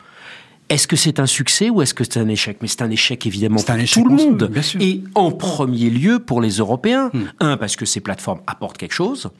est-ce 0.68 0.86
que 0.86 0.96
c'est 0.96 1.20
un 1.20 1.26
succès 1.26 1.68
ou 1.68 1.82
est-ce 1.82 1.92
que 1.92 2.04
c'est 2.04 2.18
un 2.18 2.28
échec? 2.28 2.58
Mais 2.62 2.68
c'est 2.68 2.82
un 2.82 2.90
échec 2.90 3.26
évidemment 3.26 3.56
pour 3.56 3.64
tout 3.64 4.04
le 4.04 4.14
monde. 4.14 4.50
Et 4.80 5.02
en 5.14 5.30
premier 5.30 5.90
lieu 5.90 6.18
pour 6.18 6.40
les 6.40 6.52
Européens. 6.52 7.10
Hmm. 7.12 7.24
Un, 7.40 7.56
parce 7.56 7.76
que 7.76 7.84
ces 7.84 8.00
plateformes 8.00 8.40
apportent 8.46 8.78
quelque 8.78 8.94
chose. 8.94 9.30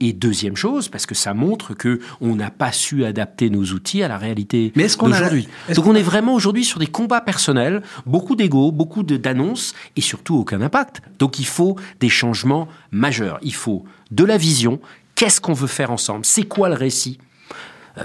Et 0.00 0.12
deuxième 0.12 0.56
chose, 0.56 0.88
parce 0.88 1.06
que 1.06 1.14
ça 1.14 1.34
montre 1.34 1.74
que 1.74 2.00
on 2.20 2.34
n'a 2.34 2.50
pas 2.50 2.72
su 2.72 3.04
adapter 3.04 3.50
nos 3.50 3.64
outils 3.64 4.02
à 4.02 4.08
la 4.08 4.18
réalité 4.18 4.72
d'aujourd'hui. 4.74 5.48
Donc 5.74 5.86
on 5.86 5.94
est 5.94 6.02
vraiment 6.02 6.34
aujourd'hui 6.34 6.64
sur 6.64 6.78
des 6.78 6.86
combats 6.86 7.20
personnels, 7.20 7.82
beaucoup 8.06 8.34
d'ego, 8.34 8.72
beaucoup 8.72 9.02
d'annonces 9.02 9.74
et 9.96 10.00
surtout 10.00 10.36
aucun 10.36 10.60
impact. 10.62 11.02
Donc 11.18 11.38
il 11.38 11.46
faut 11.46 11.76
des 12.00 12.08
changements 12.08 12.68
majeurs. 12.90 13.38
Il 13.42 13.54
faut 13.54 13.84
de 14.10 14.24
la 14.24 14.38
vision. 14.38 14.80
Qu'est-ce 15.14 15.40
qu'on 15.40 15.52
veut 15.52 15.66
faire 15.66 15.90
ensemble? 15.90 16.24
C'est 16.24 16.44
quoi 16.44 16.70
le 16.70 16.74
récit? 16.74 17.18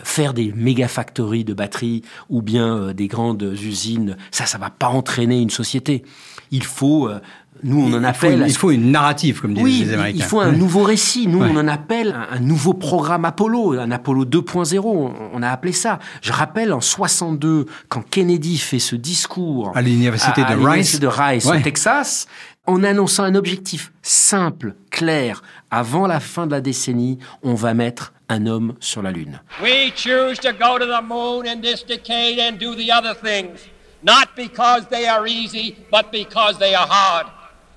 Faire 0.03 0.33
des 0.33 0.53
méga 0.55 0.87
factories 0.87 1.43
de 1.43 1.53
batteries 1.53 2.03
ou 2.29 2.41
bien 2.41 2.77
euh, 2.77 2.93
des 2.93 3.07
grandes 3.07 3.53
usines, 3.61 4.17
ça, 4.31 4.45
ça 4.45 4.57
va 4.57 4.69
pas 4.69 4.87
entraîner 4.87 5.41
une 5.41 5.49
société. 5.49 6.03
Il 6.51 6.63
faut 6.63 7.07
euh, 7.07 7.19
nous, 7.63 7.81
on 7.81 7.93
en 7.93 8.03
appelle. 8.03 8.43
il 8.47 8.55
faut 8.55 8.71
une 8.71 8.91
narrative, 8.91 9.41
comme 9.41 9.53
disent 9.53 9.87
les 9.87 9.93
Américains. 9.93 10.17
Il 10.17 10.23
faut 10.23 10.39
un 10.41 10.51
nouveau 10.51 10.83
récit. 10.83 11.27
Nous, 11.27 11.41
on 11.41 11.55
en 11.55 11.67
appelle 11.67 12.15
un, 12.29 12.39
nouveau 12.39 12.73
programme 12.73 13.25
Apollo, 13.25 13.79
un 13.79 13.91
Apollo 13.91 14.25
2.0. 14.25 15.11
On, 15.33 15.41
a 15.41 15.49
appelé 15.49 15.71
ça. 15.71 15.99
Je 16.21 16.33
rappelle 16.33 16.73
en 16.73 16.81
62, 16.81 17.65
quand 17.87 18.03
Kennedy 18.09 18.57
fait 18.57 18.79
ce 18.79 18.95
discours 18.95 19.71
à 19.73 19.81
l'université 19.81 20.43
de, 20.43 20.67
Rice, 20.67 20.99
de 20.99 21.07
Rice 21.07 21.45
au 21.45 21.57
Texas, 21.59 22.27
en 22.67 22.83
annonçant 22.83 23.23
un 23.23 23.35
objectif 23.35 23.93
simple, 24.01 24.75
clair, 24.91 25.41
avant 25.71 26.07
la 26.07 26.19
fin 26.19 26.47
de 26.47 26.51
la 26.51 26.61
décennie, 26.61 27.19
on 27.41 27.53
va 27.53 27.73
mettre 27.73 28.13
un 28.29 28.45
homme 28.47 28.75
sur 28.79 29.01
la 29.01 29.11
Lune. 29.11 29.39
We 29.61 29.91
choose 29.91 30.39
to 30.39 30.53
go 30.53 30.77
to 30.77 30.85
the 30.85 31.01
moon 31.01 31.45
in 31.45 31.61
this 31.61 31.83
decade 31.83 32.39
and 32.39 32.59
do 32.59 32.75
the 32.75 32.91
other 32.91 33.13
things, 33.13 33.67
not 34.01 34.35
because 34.35 34.87
they 34.87 35.07
are 35.07 35.27
easy, 35.27 35.77
but 35.91 36.11
because 36.11 36.57
they 36.57 36.73
are 36.75 36.87
hard. 36.87 37.27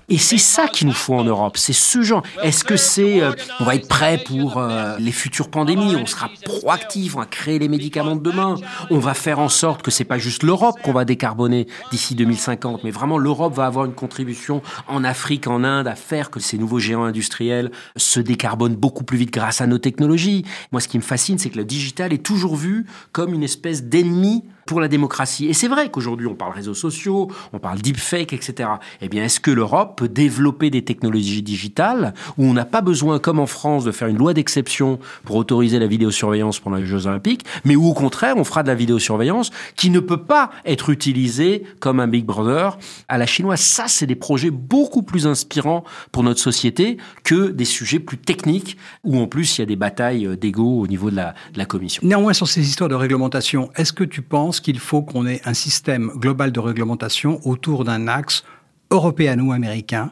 Et 0.09 0.17
c'est 0.17 0.39
ça 0.39 0.67
qu'il 0.67 0.87
nous 0.87 0.93
faut 0.93 1.13
en 1.13 1.23
Europe, 1.23 1.57
c'est 1.57 1.73
ce 1.73 2.01
genre. 2.01 2.23
Est-ce 2.41 2.63
que 2.63 2.77
c'est, 2.77 3.21
euh, 3.21 3.31
on 3.59 3.63
va 3.63 3.75
être 3.75 3.87
prêt 3.87 4.17
pour 4.25 4.57
euh, 4.57 4.97
les 4.97 5.11
futures 5.11 5.49
pandémies, 5.49 5.95
on 5.95 6.07
sera 6.07 6.29
proactif, 6.45 7.15
on 7.15 7.19
va 7.19 7.25
créer 7.27 7.59
les 7.59 7.67
médicaments 7.67 8.15
de 8.15 8.21
demain, 8.21 8.55
on 8.89 8.97
va 8.97 9.13
faire 9.13 9.39
en 9.39 9.49
sorte 9.49 9.83
que 9.83 9.91
c'est 9.91 10.05
pas 10.05 10.17
juste 10.17 10.41
l'Europe 10.41 10.77
qu'on 10.83 10.93
va 10.93 11.05
décarboner 11.05 11.67
d'ici 11.91 12.15
2050, 12.15 12.83
mais 12.83 12.89
vraiment 12.89 13.19
l'Europe 13.19 13.53
va 13.53 13.67
avoir 13.67 13.85
une 13.85 13.93
contribution 13.93 14.63
en 14.87 15.03
Afrique, 15.03 15.45
en 15.45 15.63
Inde, 15.63 15.87
à 15.87 15.95
faire 15.95 16.31
que 16.31 16.39
ces 16.39 16.57
nouveaux 16.57 16.79
géants 16.79 17.03
industriels 17.03 17.71
se 17.95 18.19
décarbonent 18.19 18.75
beaucoup 18.75 19.03
plus 19.03 19.17
vite 19.17 19.31
grâce 19.31 19.61
à 19.61 19.67
nos 19.67 19.77
technologies. 19.77 20.43
Moi, 20.71 20.81
ce 20.81 20.87
qui 20.87 20.97
me 20.97 21.03
fascine, 21.03 21.37
c'est 21.37 21.51
que 21.51 21.57
le 21.57 21.65
digital 21.65 22.13
est 22.13 22.25
toujours 22.25 22.55
vu 22.55 22.87
comme 23.11 23.33
une 23.33 23.43
espèce 23.43 23.83
d'ennemi 23.83 24.43
pour 24.69 24.79
la 24.79 24.87
démocratie. 24.87 25.47
Et 25.47 25.53
c'est 25.53 25.67
vrai 25.67 25.89
qu'aujourd'hui, 25.89 26.27
on 26.27 26.35
parle 26.35 26.53
réseaux 26.53 26.75
sociaux, 26.75 27.31
on 27.53 27.57
parle 27.57 27.79
deepfake, 27.79 28.33
etc. 28.33 28.69
Eh 29.01 29.09
bien, 29.09 29.23
est-ce 29.23 29.39
que 29.39 29.49
l'Europe 29.49 29.97
peut 29.97 30.07
développer 30.07 30.69
des 30.69 30.83
technologies 30.83 31.41
digitales 31.41 32.13
où 32.37 32.45
on 32.45 32.53
n'a 32.53 32.65
pas 32.65 32.81
besoin, 32.81 33.17
comme 33.17 33.39
en 33.39 33.47
France, 33.47 33.83
de 33.83 33.91
faire 33.91 34.07
une 34.09 34.19
loi 34.19 34.35
d'exception 34.35 34.99
pour 35.23 35.37
autoriser 35.37 35.79
la 35.79 35.87
vidéosurveillance 35.87 36.59
pendant 36.59 36.77
les 36.77 36.85
Jeux 36.85 37.07
Olympiques, 37.07 37.45
mais 37.65 37.75
où 37.75 37.87
au 37.87 37.95
contraire, 37.95 38.35
on 38.37 38.43
fera 38.43 38.61
de 38.61 38.67
la 38.67 38.75
vidéosurveillance 38.75 39.49
qui 39.75 39.89
ne 39.89 39.99
peut 39.99 40.21
pas 40.21 40.51
être 40.65 40.91
utilisée 40.91 41.63
comme 41.79 41.99
un 41.99 42.07
Big 42.07 42.25
Brother 42.25 42.77
à 43.07 43.17
la 43.17 43.25
chinoise? 43.25 43.61
Ça, 43.61 43.85
c'est 43.87 44.05
des 44.05 44.15
projets 44.15 44.51
beaucoup 44.51 45.01
plus 45.01 45.25
inspirants 45.25 45.83
pour 46.11 46.21
notre 46.21 46.41
société 46.41 46.97
que 47.23 47.49
des 47.49 47.65
sujets 47.65 47.97
plus 47.97 48.19
techniques 48.19 48.77
où 49.03 49.19
en 49.19 49.25
plus 49.25 49.57
il 49.57 49.61
y 49.61 49.63
a 49.63 49.65
des 49.65 49.75
batailles 49.75 50.37
d'ego 50.37 50.79
au 50.79 50.85
niveau 50.85 51.09
de 51.09 51.15
la, 51.15 51.33
de 51.53 51.57
la 51.57 51.65
commission. 51.65 52.03
Néanmoins, 52.05 52.33
sur 52.33 52.47
ces 52.47 52.61
histoires 52.61 52.87
de 52.87 52.93
réglementation, 52.93 53.71
est-ce 53.75 53.93
que 53.93 54.03
tu 54.03 54.21
penses 54.21 54.58
qu'il 54.61 54.79
faut 54.79 55.01
qu'on 55.01 55.25
ait 55.25 55.41
un 55.45 55.53
système 55.53 56.11
global 56.15 56.51
de 56.51 56.59
réglementation 56.59 57.39
autour 57.45 57.83
d'un 57.85 58.07
axe 58.07 58.43
européano-américain 58.91 60.11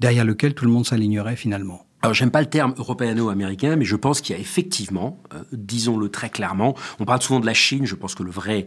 derrière 0.00 0.24
lequel 0.24 0.54
tout 0.54 0.64
le 0.64 0.70
monde 0.70 0.86
s'alignerait 0.86 1.36
finalement. 1.36 1.84
Alors 2.02 2.14
j'aime 2.14 2.30
pas 2.30 2.40
le 2.40 2.46
terme 2.46 2.74
européano-américain, 2.78 3.74
mais 3.74 3.84
je 3.84 3.96
pense 3.96 4.20
qu'il 4.20 4.36
y 4.36 4.38
a 4.38 4.40
effectivement, 4.40 5.20
euh, 5.34 5.42
disons-le 5.52 6.08
très 6.08 6.30
clairement, 6.30 6.76
on 7.00 7.04
parle 7.04 7.20
souvent 7.20 7.40
de 7.40 7.46
la 7.46 7.54
Chine, 7.54 7.86
je 7.86 7.96
pense 7.96 8.14
que 8.14 8.22
le 8.22 8.30
vrai 8.30 8.66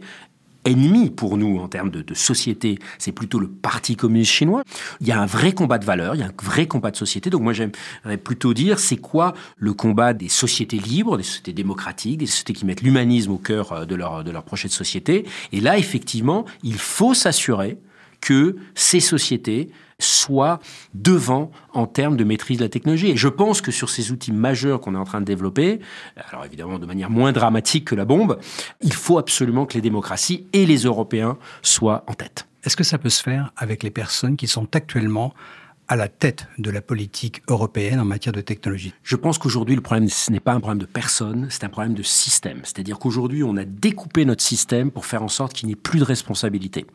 ennemi 0.64 1.10
pour 1.10 1.36
nous 1.36 1.58
en 1.58 1.68
termes 1.68 1.90
de, 1.90 2.02
de 2.02 2.14
société, 2.14 2.78
c'est 2.98 3.12
plutôt 3.12 3.38
le 3.38 3.48
Parti 3.48 3.96
communiste 3.96 4.32
chinois. 4.32 4.62
Il 5.00 5.06
y 5.06 5.12
a 5.12 5.20
un 5.20 5.26
vrai 5.26 5.52
combat 5.52 5.78
de 5.78 5.84
valeurs, 5.84 6.14
il 6.14 6.20
y 6.20 6.24
a 6.24 6.26
un 6.26 6.42
vrai 6.42 6.66
combat 6.66 6.90
de 6.90 6.96
société. 6.96 7.30
Donc 7.30 7.42
moi 7.42 7.52
j'aimerais 7.52 8.18
plutôt 8.22 8.54
dire 8.54 8.78
c'est 8.78 8.96
quoi 8.96 9.34
le 9.56 9.72
combat 9.72 10.12
des 10.12 10.28
sociétés 10.28 10.78
libres, 10.78 11.16
des 11.16 11.22
sociétés 11.22 11.52
démocratiques, 11.52 12.18
des 12.18 12.26
sociétés 12.26 12.52
qui 12.52 12.66
mettent 12.66 12.82
l'humanisme 12.82 13.32
au 13.32 13.38
cœur 13.38 13.72
euh, 13.72 13.84
de 13.84 13.94
leur, 13.94 14.24
de 14.24 14.30
leur 14.30 14.44
projet 14.44 14.68
de 14.68 14.72
société? 14.72 15.24
Et 15.52 15.60
là 15.60 15.78
effectivement, 15.78 16.44
il 16.62 16.78
faut 16.78 17.14
s'assurer 17.14 17.78
que 18.20 18.56
ces 18.74 19.00
sociétés 19.00 19.70
soient 20.02 20.60
devant 20.94 21.50
en 21.72 21.86
termes 21.86 22.16
de 22.16 22.24
maîtrise 22.24 22.58
de 22.58 22.64
la 22.64 22.68
technologie. 22.68 23.10
Et 23.10 23.16
je 23.16 23.28
pense 23.28 23.60
que 23.60 23.70
sur 23.70 23.90
ces 23.90 24.12
outils 24.12 24.32
majeurs 24.32 24.80
qu'on 24.80 24.94
est 24.94 24.98
en 24.98 25.04
train 25.04 25.20
de 25.20 25.26
développer, 25.26 25.80
alors 26.30 26.44
évidemment 26.44 26.78
de 26.78 26.86
manière 26.86 27.10
moins 27.10 27.32
dramatique 27.32 27.86
que 27.86 27.94
la 27.94 28.04
bombe, 28.04 28.38
il 28.80 28.92
faut 28.92 29.18
absolument 29.18 29.66
que 29.66 29.74
les 29.74 29.80
démocraties 29.80 30.46
et 30.52 30.66
les 30.66 30.78
Européens 30.78 31.38
soient 31.62 32.04
en 32.06 32.14
tête. 32.14 32.46
Est-ce 32.64 32.76
que 32.76 32.84
ça 32.84 32.98
peut 32.98 33.08
se 33.08 33.22
faire 33.22 33.52
avec 33.56 33.82
les 33.82 33.90
personnes 33.90 34.36
qui 34.36 34.46
sont 34.46 34.68
actuellement 34.74 35.34
à 35.88 35.96
la 35.96 36.08
tête 36.08 36.46
de 36.58 36.70
la 36.70 36.80
politique 36.80 37.42
européenne 37.48 38.00
en 38.00 38.04
matière 38.04 38.32
de 38.32 38.40
technologie 38.40 38.94
Je 39.02 39.16
pense 39.16 39.38
qu'aujourd'hui, 39.38 39.74
le 39.74 39.80
problème, 39.80 40.08
ce 40.08 40.30
n'est 40.30 40.40
pas 40.40 40.52
un 40.52 40.60
problème 40.60 40.78
de 40.78 40.86
personne, 40.86 41.48
c'est 41.50 41.64
un 41.64 41.68
problème 41.68 41.94
de 41.94 42.02
système. 42.02 42.60
C'est-à-dire 42.64 42.98
qu'aujourd'hui, 42.98 43.42
on 43.44 43.56
a 43.56 43.64
découpé 43.64 44.24
notre 44.24 44.42
système 44.42 44.90
pour 44.90 45.06
faire 45.06 45.22
en 45.22 45.28
sorte 45.28 45.52
qu'il 45.52 45.66
n'y 45.66 45.72
ait 45.72 45.76
plus 45.76 45.98
de 45.98 46.04
responsabilité. 46.04 46.86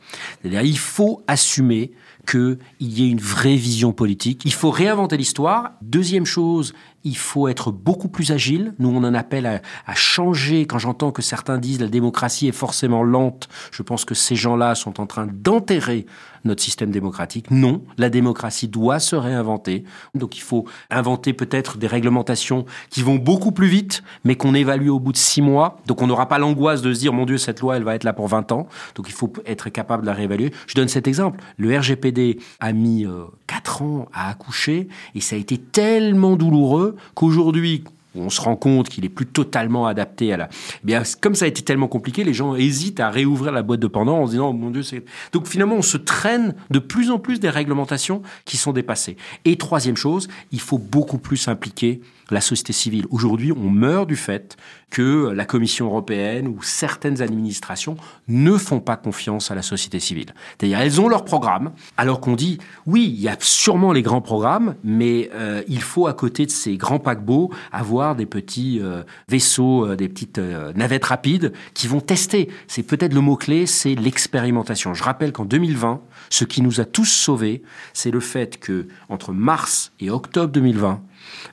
C'est-à-dire 0.41 0.61
il 0.61 0.77
faut 0.77 1.23
assumer 1.27 1.91
qu'il 2.27 2.57
y 2.79 3.03
ait 3.03 3.09
une 3.09 3.19
vraie 3.19 3.55
vision 3.55 3.93
politique. 3.93 4.41
Il 4.45 4.53
faut 4.53 4.69
réinventer 4.69 5.17
l'histoire. 5.17 5.71
Deuxième 5.81 6.25
chose, 6.25 6.73
il 7.07 7.17
faut 7.17 7.47
être 7.47 7.71
beaucoup 7.71 8.09
plus 8.09 8.31
agile. 8.31 8.73
Nous, 8.79 8.89
on 8.89 9.03
en 9.03 9.13
appelle 9.13 9.45
à, 9.45 9.61
changer. 9.95 10.65
Quand 10.65 10.77
j'entends 10.77 11.11
que 11.11 11.21
certains 11.21 11.57
disent 11.57 11.79
la 11.79 11.87
démocratie 11.87 12.47
est 12.47 12.51
forcément 12.51 13.03
lente, 13.03 13.47
je 13.71 13.81
pense 13.81 14.05
que 14.05 14.13
ces 14.13 14.35
gens-là 14.35 14.75
sont 14.75 14.99
en 14.99 15.05
train 15.05 15.27
d'enterrer 15.31 16.05
notre 16.43 16.63
système 16.63 16.91
démocratique. 16.91 17.51
Non, 17.51 17.81
la 17.97 18.09
démocratie 18.09 18.67
doit 18.67 18.99
se 18.99 19.15
réinventer. 19.15 19.83
Donc 20.15 20.37
il 20.37 20.41
faut 20.41 20.65
inventer 20.89 21.33
peut-être 21.33 21.77
des 21.77 21.87
réglementations 21.87 22.65
qui 22.89 23.03
vont 23.03 23.15
beaucoup 23.15 23.51
plus 23.51 23.67
vite, 23.67 24.03
mais 24.23 24.35
qu'on 24.35 24.53
évalue 24.53 24.89
au 24.89 24.99
bout 24.99 25.11
de 25.11 25.17
six 25.17 25.41
mois. 25.41 25.79
Donc 25.87 26.01
on 26.01 26.07
n'aura 26.07 26.27
pas 26.27 26.39
l'angoisse 26.39 26.81
de 26.81 26.93
se 26.93 26.99
dire, 26.99 27.13
mon 27.13 27.25
Dieu, 27.25 27.37
cette 27.37 27.59
loi, 27.61 27.77
elle 27.77 27.83
va 27.83 27.95
être 27.95 28.03
là 28.03 28.13
pour 28.13 28.27
20 28.27 28.51
ans. 28.51 28.67
Donc 28.95 29.07
il 29.09 29.13
faut 29.13 29.31
être 29.45 29.69
capable 29.69 30.03
de 30.03 30.07
la 30.07 30.13
réévaluer. 30.13 30.51
Je 30.67 30.75
donne 30.75 30.87
cet 30.87 31.07
exemple. 31.07 31.43
Le 31.57 31.77
RGPD 31.77 32.39
a 32.59 32.73
mis 32.73 33.05
euh, 33.05 33.25
4 33.47 33.81
ans 33.81 34.07
à 34.13 34.29
accoucher 34.29 34.87
et 35.15 35.21
ça 35.21 35.35
a 35.35 35.39
été 35.39 35.57
tellement 35.57 36.35
douloureux 36.35 36.96
qu'aujourd'hui, 37.15 37.83
on 38.15 38.29
se 38.29 38.41
rend 38.41 38.55
compte 38.55 38.89
qu'il 38.89 39.05
est 39.05 39.09
plus 39.09 39.25
totalement 39.25 39.87
adapté 39.87 40.33
à 40.33 40.37
la. 40.37 40.49
Eh 40.83 40.85
bien, 40.85 41.03
comme 41.21 41.35
ça 41.35 41.45
a 41.45 41.47
été 41.47 41.61
tellement 41.61 41.87
compliqué, 41.87 42.23
les 42.23 42.33
gens 42.33 42.55
hésitent 42.55 42.99
à 42.99 43.09
réouvrir 43.09 43.51
la 43.51 43.63
boîte 43.63 43.79
de 43.79 43.87
pendant 43.87 44.19
en 44.19 44.25
se 44.25 44.31
disant, 44.31 44.49
oh, 44.49 44.53
mon 44.53 44.71
Dieu, 44.71 44.83
c'est. 44.83 45.03
Donc 45.33 45.47
finalement, 45.47 45.75
on 45.75 45.81
se 45.81 45.97
traîne 45.97 46.55
de 46.71 46.79
plus 46.79 47.11
en 47.11 47.19
plus 47.19 47.39
des 47.39 47.49
réglementations 47.49 48.21
qui 48.45 48.57
sont 48.57 48.73
dépassées. 48.73 49.17
Et 49.45 49.57
troisième 49.57 49.97
chose, 49.97 50.27
il 50.51 50.61
faut 50.61 50.79
beaucoup 50.79 51.17
plus 51.17 51.47
impliquer 51.47 52.01
la 52.31 52.41
société 52.41 52.73
civile. 52.73 53.05
Aujourd'hui, 53.09 53.51
on 53.51 53.69
meurt 53.69 54.07
du 54.07 54.15
fait 54.15 54.57
que 54.89 55.29
la 55.29 55.45
Commission 55.45 55.87
européenne 55.87 56.47
ou 56.47 56.61
certaines 56.61 57.21
administrations 57.21 57.97
ne 58.27 58.57
font 58.57 58.79
pas 58.79 58.95
confiance 58.95 59.51
à 59.51 59.55
la 59.55 59.61
société 59.61 59.99
civile. 59.99 60.33
C'est-à-dire, 60.57 60.79
elles 60.79 61.01
ont 61.01 61.09
leur 61.09 61.25
programme, 61.25 61.71
alors 61.97 62.21
qu'on 62.21 62.35
dit, 62.35 62.57
oui, 62.85 63.11
il 63.13 63.19
y 63.19 63.27
a 63.27 63.35
sûrement 63.39 63.91
les 63.91 64.01
grands 64.01 64.21
programmes, 64.21 64.75
mais 64.83 65.29
euh, 65.33 65.61
il 65.67 65.81
faut 65.81 66.07
à 66.07 66.13
côté 66.13 66.45
de 66.45 66.51
ces 66.51 66.77
grands 66.77 66.99
paquebots 66.99 67.51
avoir 67.71 68.15
des 68.15 68.25
petits 68.25 68.79
euh, 68.81 69.03
vaisseaux, 69.27 69.85
euh, 69.85 69.95
des 69.95 70.07
petites 70.07 70.39
euh, 70.39 70.71
navettes 70.73 71.05
rapides 71.05 71.53
qui 71.73 71.87
vont 71.87 72.01
tester. 72.01 72.49
C'est 72.67 72.83
peut-être 72.83 73.13
le 73.13 73.21
mot-clé, 73.21 73.65
c'est 73.65 73.95
l'expérimentation. 73.95 74.93
Je 74.93 75.03
rappelle 75.03 75.31
qu'en 75.31 75.45
2020, 75.45 76.01
ce 76.29 76.45
qui 76.45 76.61
nous 76.61 76.79
a 76.79 76.85
tous 76.85 77.05
sauvés, 77.05 77.61
c'est 77.93 78.11
le 78.11 78.19
fait 78.19 78.59
que 78.59 78.87
entre 79.09 79.33
mars 79.33 79.91
et 79.99 80.09
octobre 80.09 80.51
2020, 80.51 81.01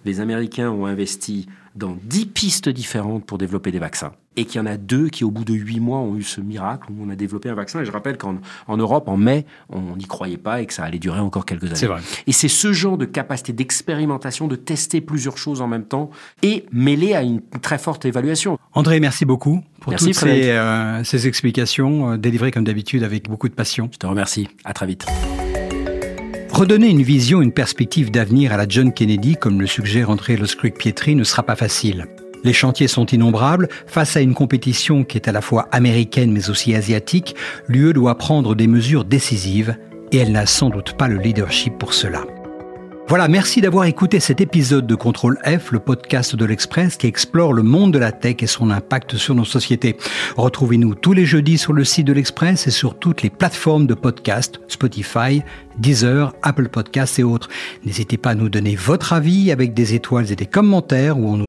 les 0.05 0.21
Américains 0.21 0.71
ont 0.71 0.87
investi 0.87 1.47
dans 1.75 1.97
dix 2.05 2.27
pistes 2.27 2.69
différentes 2.69 3.25
pour 3.27 3.39
développer 3.39 3.73
des 3.73 3.79
vaccins. 3.79 4.13
Et 4.37 4.47
qu'il 4.47 4.61
y 4.61 4.63
en 4.63 4.67
a 4.67 4.77
deux 4.77 5.09
qui, 5.09 5.23
au 5.23 5.31
bout 5.31 5.45
de 5.45 5.55
huit 5.55 5.79
mois, 5.79 5.99
ont 5.99 6.17
eu 6.17 6.23
ce 6.23 6.41
miracle 6.41 6.91
où 6.91 7.05
on 7.05 7.09
a 7.09 7.15
développé 7.15 7.49
un 7.49 7.55
vaccin. 7.55 7.81
Et 7.81 7.85
je 7.85 7.93
rappelle 7.93 8.17
qu'en 8.17 8.39
en 8.67 8.77
Europe, 8.77 9.09
en 9.09 9.17
mai, 9.17 9.47
on 9.71 9.97
n'y 9.97 10.07
croyait 10.07 10.39
pas 10.39 10.61
et 10.61 10.67
que 10.67 10.73
ça 10.73 10.83
allait 10.83 10.99
durer 10.99 11.21
encore 11.21 11.47
quelques 11.47 11.65
années. 11.65 11.75
C'est 11.77 11.87
vrai. 11.87 12.01
Et 12.27 12.33
c'est 12.33 12.49
ce 12.49 12.73
genre 12.73 12.99
de 12.99 13.05
capacité 13.05 13.53
d'expérimentation, 13.53 14.49
de 14.49 14.57
tester 14.57 15.01
plusieurs 15.01 15.39
choses 15.39 15.61
en 15.61 15.69
même 15.69 15.85
temps 15.85 16.11
et 16.43 16.67
mêlé 16.73 17.15
à 17.15 17.23
une 17.23 17.43
très 17.63 17.79
forte 17.79 18.05
évaluation. 18.07 18.59
André, 18.73 18.99
merci 18.99 19.25
beaucoup 19.25 19.63
pour 19.81 19.91
Merci, 19.91 20.07
toutes 20.07 20.15
ces, 20.17 20.51
euh, 20.51 21.05
ces 21.05 21.29
explications 21.29 22.13
euh, 22.13 22.17
délivrées 22.17 22.51
comme 22.51 22.65
d'habitude 22.65 23.05
avec 23.05 23.29
beaucoup 23.29 23.49
de 23.49 23.55
passion. 23.55 23.89
Je 23.93 23.99
te 23.99 24.07
remercie. 24.07 24.49
À 24.65 24.73
très 24.73 24.87
vite. 24.87 25.07
Redonner 26.55 26.89
une 26.89 27.03
vision, 27.03 27.43
une 27.43 27.51
perspective 27.51 28.13
d'avenir 28.13 28.53
à 28.53 28.57
la 28.57 28.67
John 28.69 28.93
Kennedy, 28.93 29.35
comme 29.35 29.61
le 29.61 29.67
suggère 29.67 30.09
André 30.09 30.37
Loscruc-Pietri, 30.37 31.17
ne 31.17 31.25
sera 31.25 31.43
pas 31.43 31.57
facile. 31.57 32.07
Les 32.45 32.53
chantiers 32.53 32.87
sont 32.87 33.07
innombrables. 33.07 33.69
Face 33.89 34.17
à 34.17 34.21
une 34.21 34.35
compétition 34.35 35.03
qui 35.03 35.19
est 35.19 35.27
à 35.27 35.33
la 35.33 35.41
fois 35.41 35.67
américaine 35.73 36.31
mais 36.31 36.51
aussi 36.51 36.73
asiatique, 36.77 37.35
l'UE 37.67 37.93
doit 37.93 38.17
prendre 38.19 38.55
des 38.55 38.69
mesures 38.69 39.05
décisives 39.05 39.77
et 40.13 40.19
elle 40.19 40.31
n'a 40.31 40.47
sans 40.47 40.71
doute 40.71 40.93
pas 40.93 41.09
le 41.09 41.19
leadership 41.19 41.77
pour 41.77 41.93
cela. 41.93 42.23
Voilà, 43.07 43.29
merci 43.29 43.61
d'avoir 43.61 43.85
écouté 43.85 44.19
cet 44.19 44.41
épisode 44.41 44.87
de 44.87 44.95
Contrôle 44.95 45.39
F, 45.45 45.73
le 45.73 45.79
podcast 45.79 46.35
de 46.37 46.45
l'Express 46.47 46.97
qui 46.97 47.07
explore 47.07 47.53
le 47.53 47.63
monde 47.63 47.93
de 47.93 47.99
la 47.99 48.13
tech 48.13 48.37
et 48.41 48.47
son 48.47 48.71
impact 48.71 49.17
sur 49.17 49.35
nos 49.35 49.45
sociétés. 49.45 49.99
Retrouvez-nous 50.37 50.95
tous 50.95 51.13
les 51.13 51.27
jeudis 51.27 51.59
sur 51.59 51.75
le 51.75 51.85
site 51.85 52.07
de 52.07 52.15
l'Express 52.15 52.67
et 52.67 52.71
sur 52.71 52.99
toutes 52.99 53.21
les 53.21 53.29
plateformes 53.29 53.87
de 53.87 53.93
podcast, 53.93 54.59
Spotify, 54.69 55.43
Deezer, 55.79 56.33
Apple 56.43 56.71
Podcasts 56.71 57.19
et 57.19 57.25
autres. 57.25 57.51
N'hésitez 57.85 58.17
pas 58.17 58.31
à 58.31 58.35
nous 58.35 58.49
donner 58.49 58.75
votre 58.75 59.13
avis 59.13 59.53
avec 59.53 59.75
des 59.75 59.95
étoiles 59.95 60.33
et 60.33 60.37
des 60.37 60.47
commentaires 60.47 61.19
où 61.19 61.29
on 61.29 61.37
nous 61.37 61.45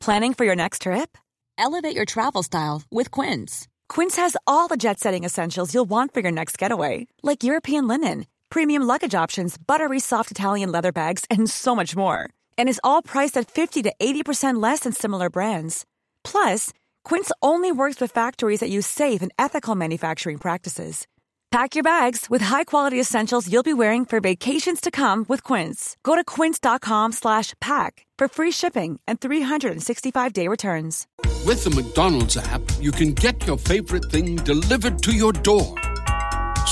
Planning 0.00 0.34
for 0.34 0.44
your 0.44 0.54
next 0.54 0.82
trip? 0.82 1.16
Elevate 1.56 1.94
your 1.94 2.04
travel 2.04 2.42
style 2.42 2.82
with 2.92 3.10
Quince. 3.10 3.68
Quince 3.88 4.18
has 4.18 4.36
all 4.46 4.68
the 4.68 4.76
jet 4.76 4.98
setting 5.00 5.24
essentials 5.24 5.72
you'll 5.72 5.88
want 5.88 6.12
for 6.12 6.20
your 6.20 6.32
next 6.32 6.58
getaway, 6.58 7.06
like 7.22 7.42
European 7.42 7.88
linen, 7.88 8.26
premium 8.54 8.84
luggage 8.84 9.16
options, 9.16 9.58
buttery 9.58 9.98
soft 9.98 10.30
Italian 10.30 10.70
leather 10.70 10.92
bags, 10.92 11.24
and 11.28 11.50
so 11.50 11.74
much 11.74 11.96
more. 11.96 12.28
And 12.56 12.68
is 12.68 12.80
all 12.84 13.02
priced 13.02 13.36
at 13.36 13.50
50 13.50 13.82
to 13.82 13.92
80% 13.98 14.62
less 14.62 14.80
than 14.80 14.92
similar 14.92 15.28
brands. 15.28 15.84
Plus, 16.22 16.72
Quince 17.02 17.32
only 17.42 17.72
works 17.72 18.00
with 18.00 18.12
factories 18.12 18.60
that 18.60 18.70
use 18.70 18.86
safe 18.86 19.22
and 19.22 19.32
ethical 19.40 19.74
manufacturing 19.74 20.38
practices. 20.38 21.08
Pack 21.50 21.74
your 21.74 21.84
bags 21.84 22.26
with 22.28 22.42
high-quality 22.42 22.98
essentials 22.98 23.48
you'll 23.48 23.62
be 23.62 23.80
wearing 23.82 24.04
for 24.04 24.20
vacations 24.20 24.80
to 24.80 24.90
come 24.90 25.24
with 25.28 25.42
Quince. 25.44 25.96
Go 26.02 26.16
to 26.16 26.24
quince.com 26.24 27.12
slash 27.12 27.54
pack 27.60 28.06
for 28.18 28.26
free 28.26 28.50
shipping 28.50 28.98
and 29.06 29.20
365-day 29.20 30.48
returns. 30.48 31.06
With 31.46 31.62
the 31.62 31.70
McDonald's 31.70 32.36
app, 32.36 32.62
you 32.80 32.90
can 32.90 33.14
get 33.14 33.46
your 33.46 33.58
favorite 33.58 34.04
thing 34.06 34.34
delivered 34.36 35.00
to 35.02 35.12
your 35.12 35.32
door. 35.32 35.76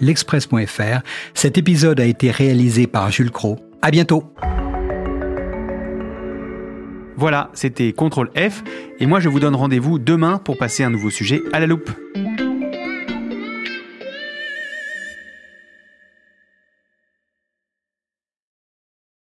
l'express.fr. 0.00 1.00
Cet 1.34 1.58
épisode 1.58 2.00
a 2.00 2.04
été 2.04 2.30
réalisé 2.30 2.86
par 2.86 3.10
Jules 3.10 3.30
Cro. 3.30 3.58
À 3.80 3.90
bientôt. 3.90 4.24
Voilà, 7.16 7.50
c'était 7.54 7.92
CTRL 7.92 8.30
F, 8.50 8.64
et 8.98 9.06
moi 9.06 9.20
je 9.20 9.28
vous 9.28 9.38
donne 9.38 9.54
rendez-vous 9.54 9.98
demain 9.98 10.38
pour 10.38 10.58
passer 10.58 10.82
un 10.82 10.90
nouveau 10.90 11.10
sujet 11.10 11.40
à 11.52 11.60
la 11.60 11.66
loupe. 11.66 11.90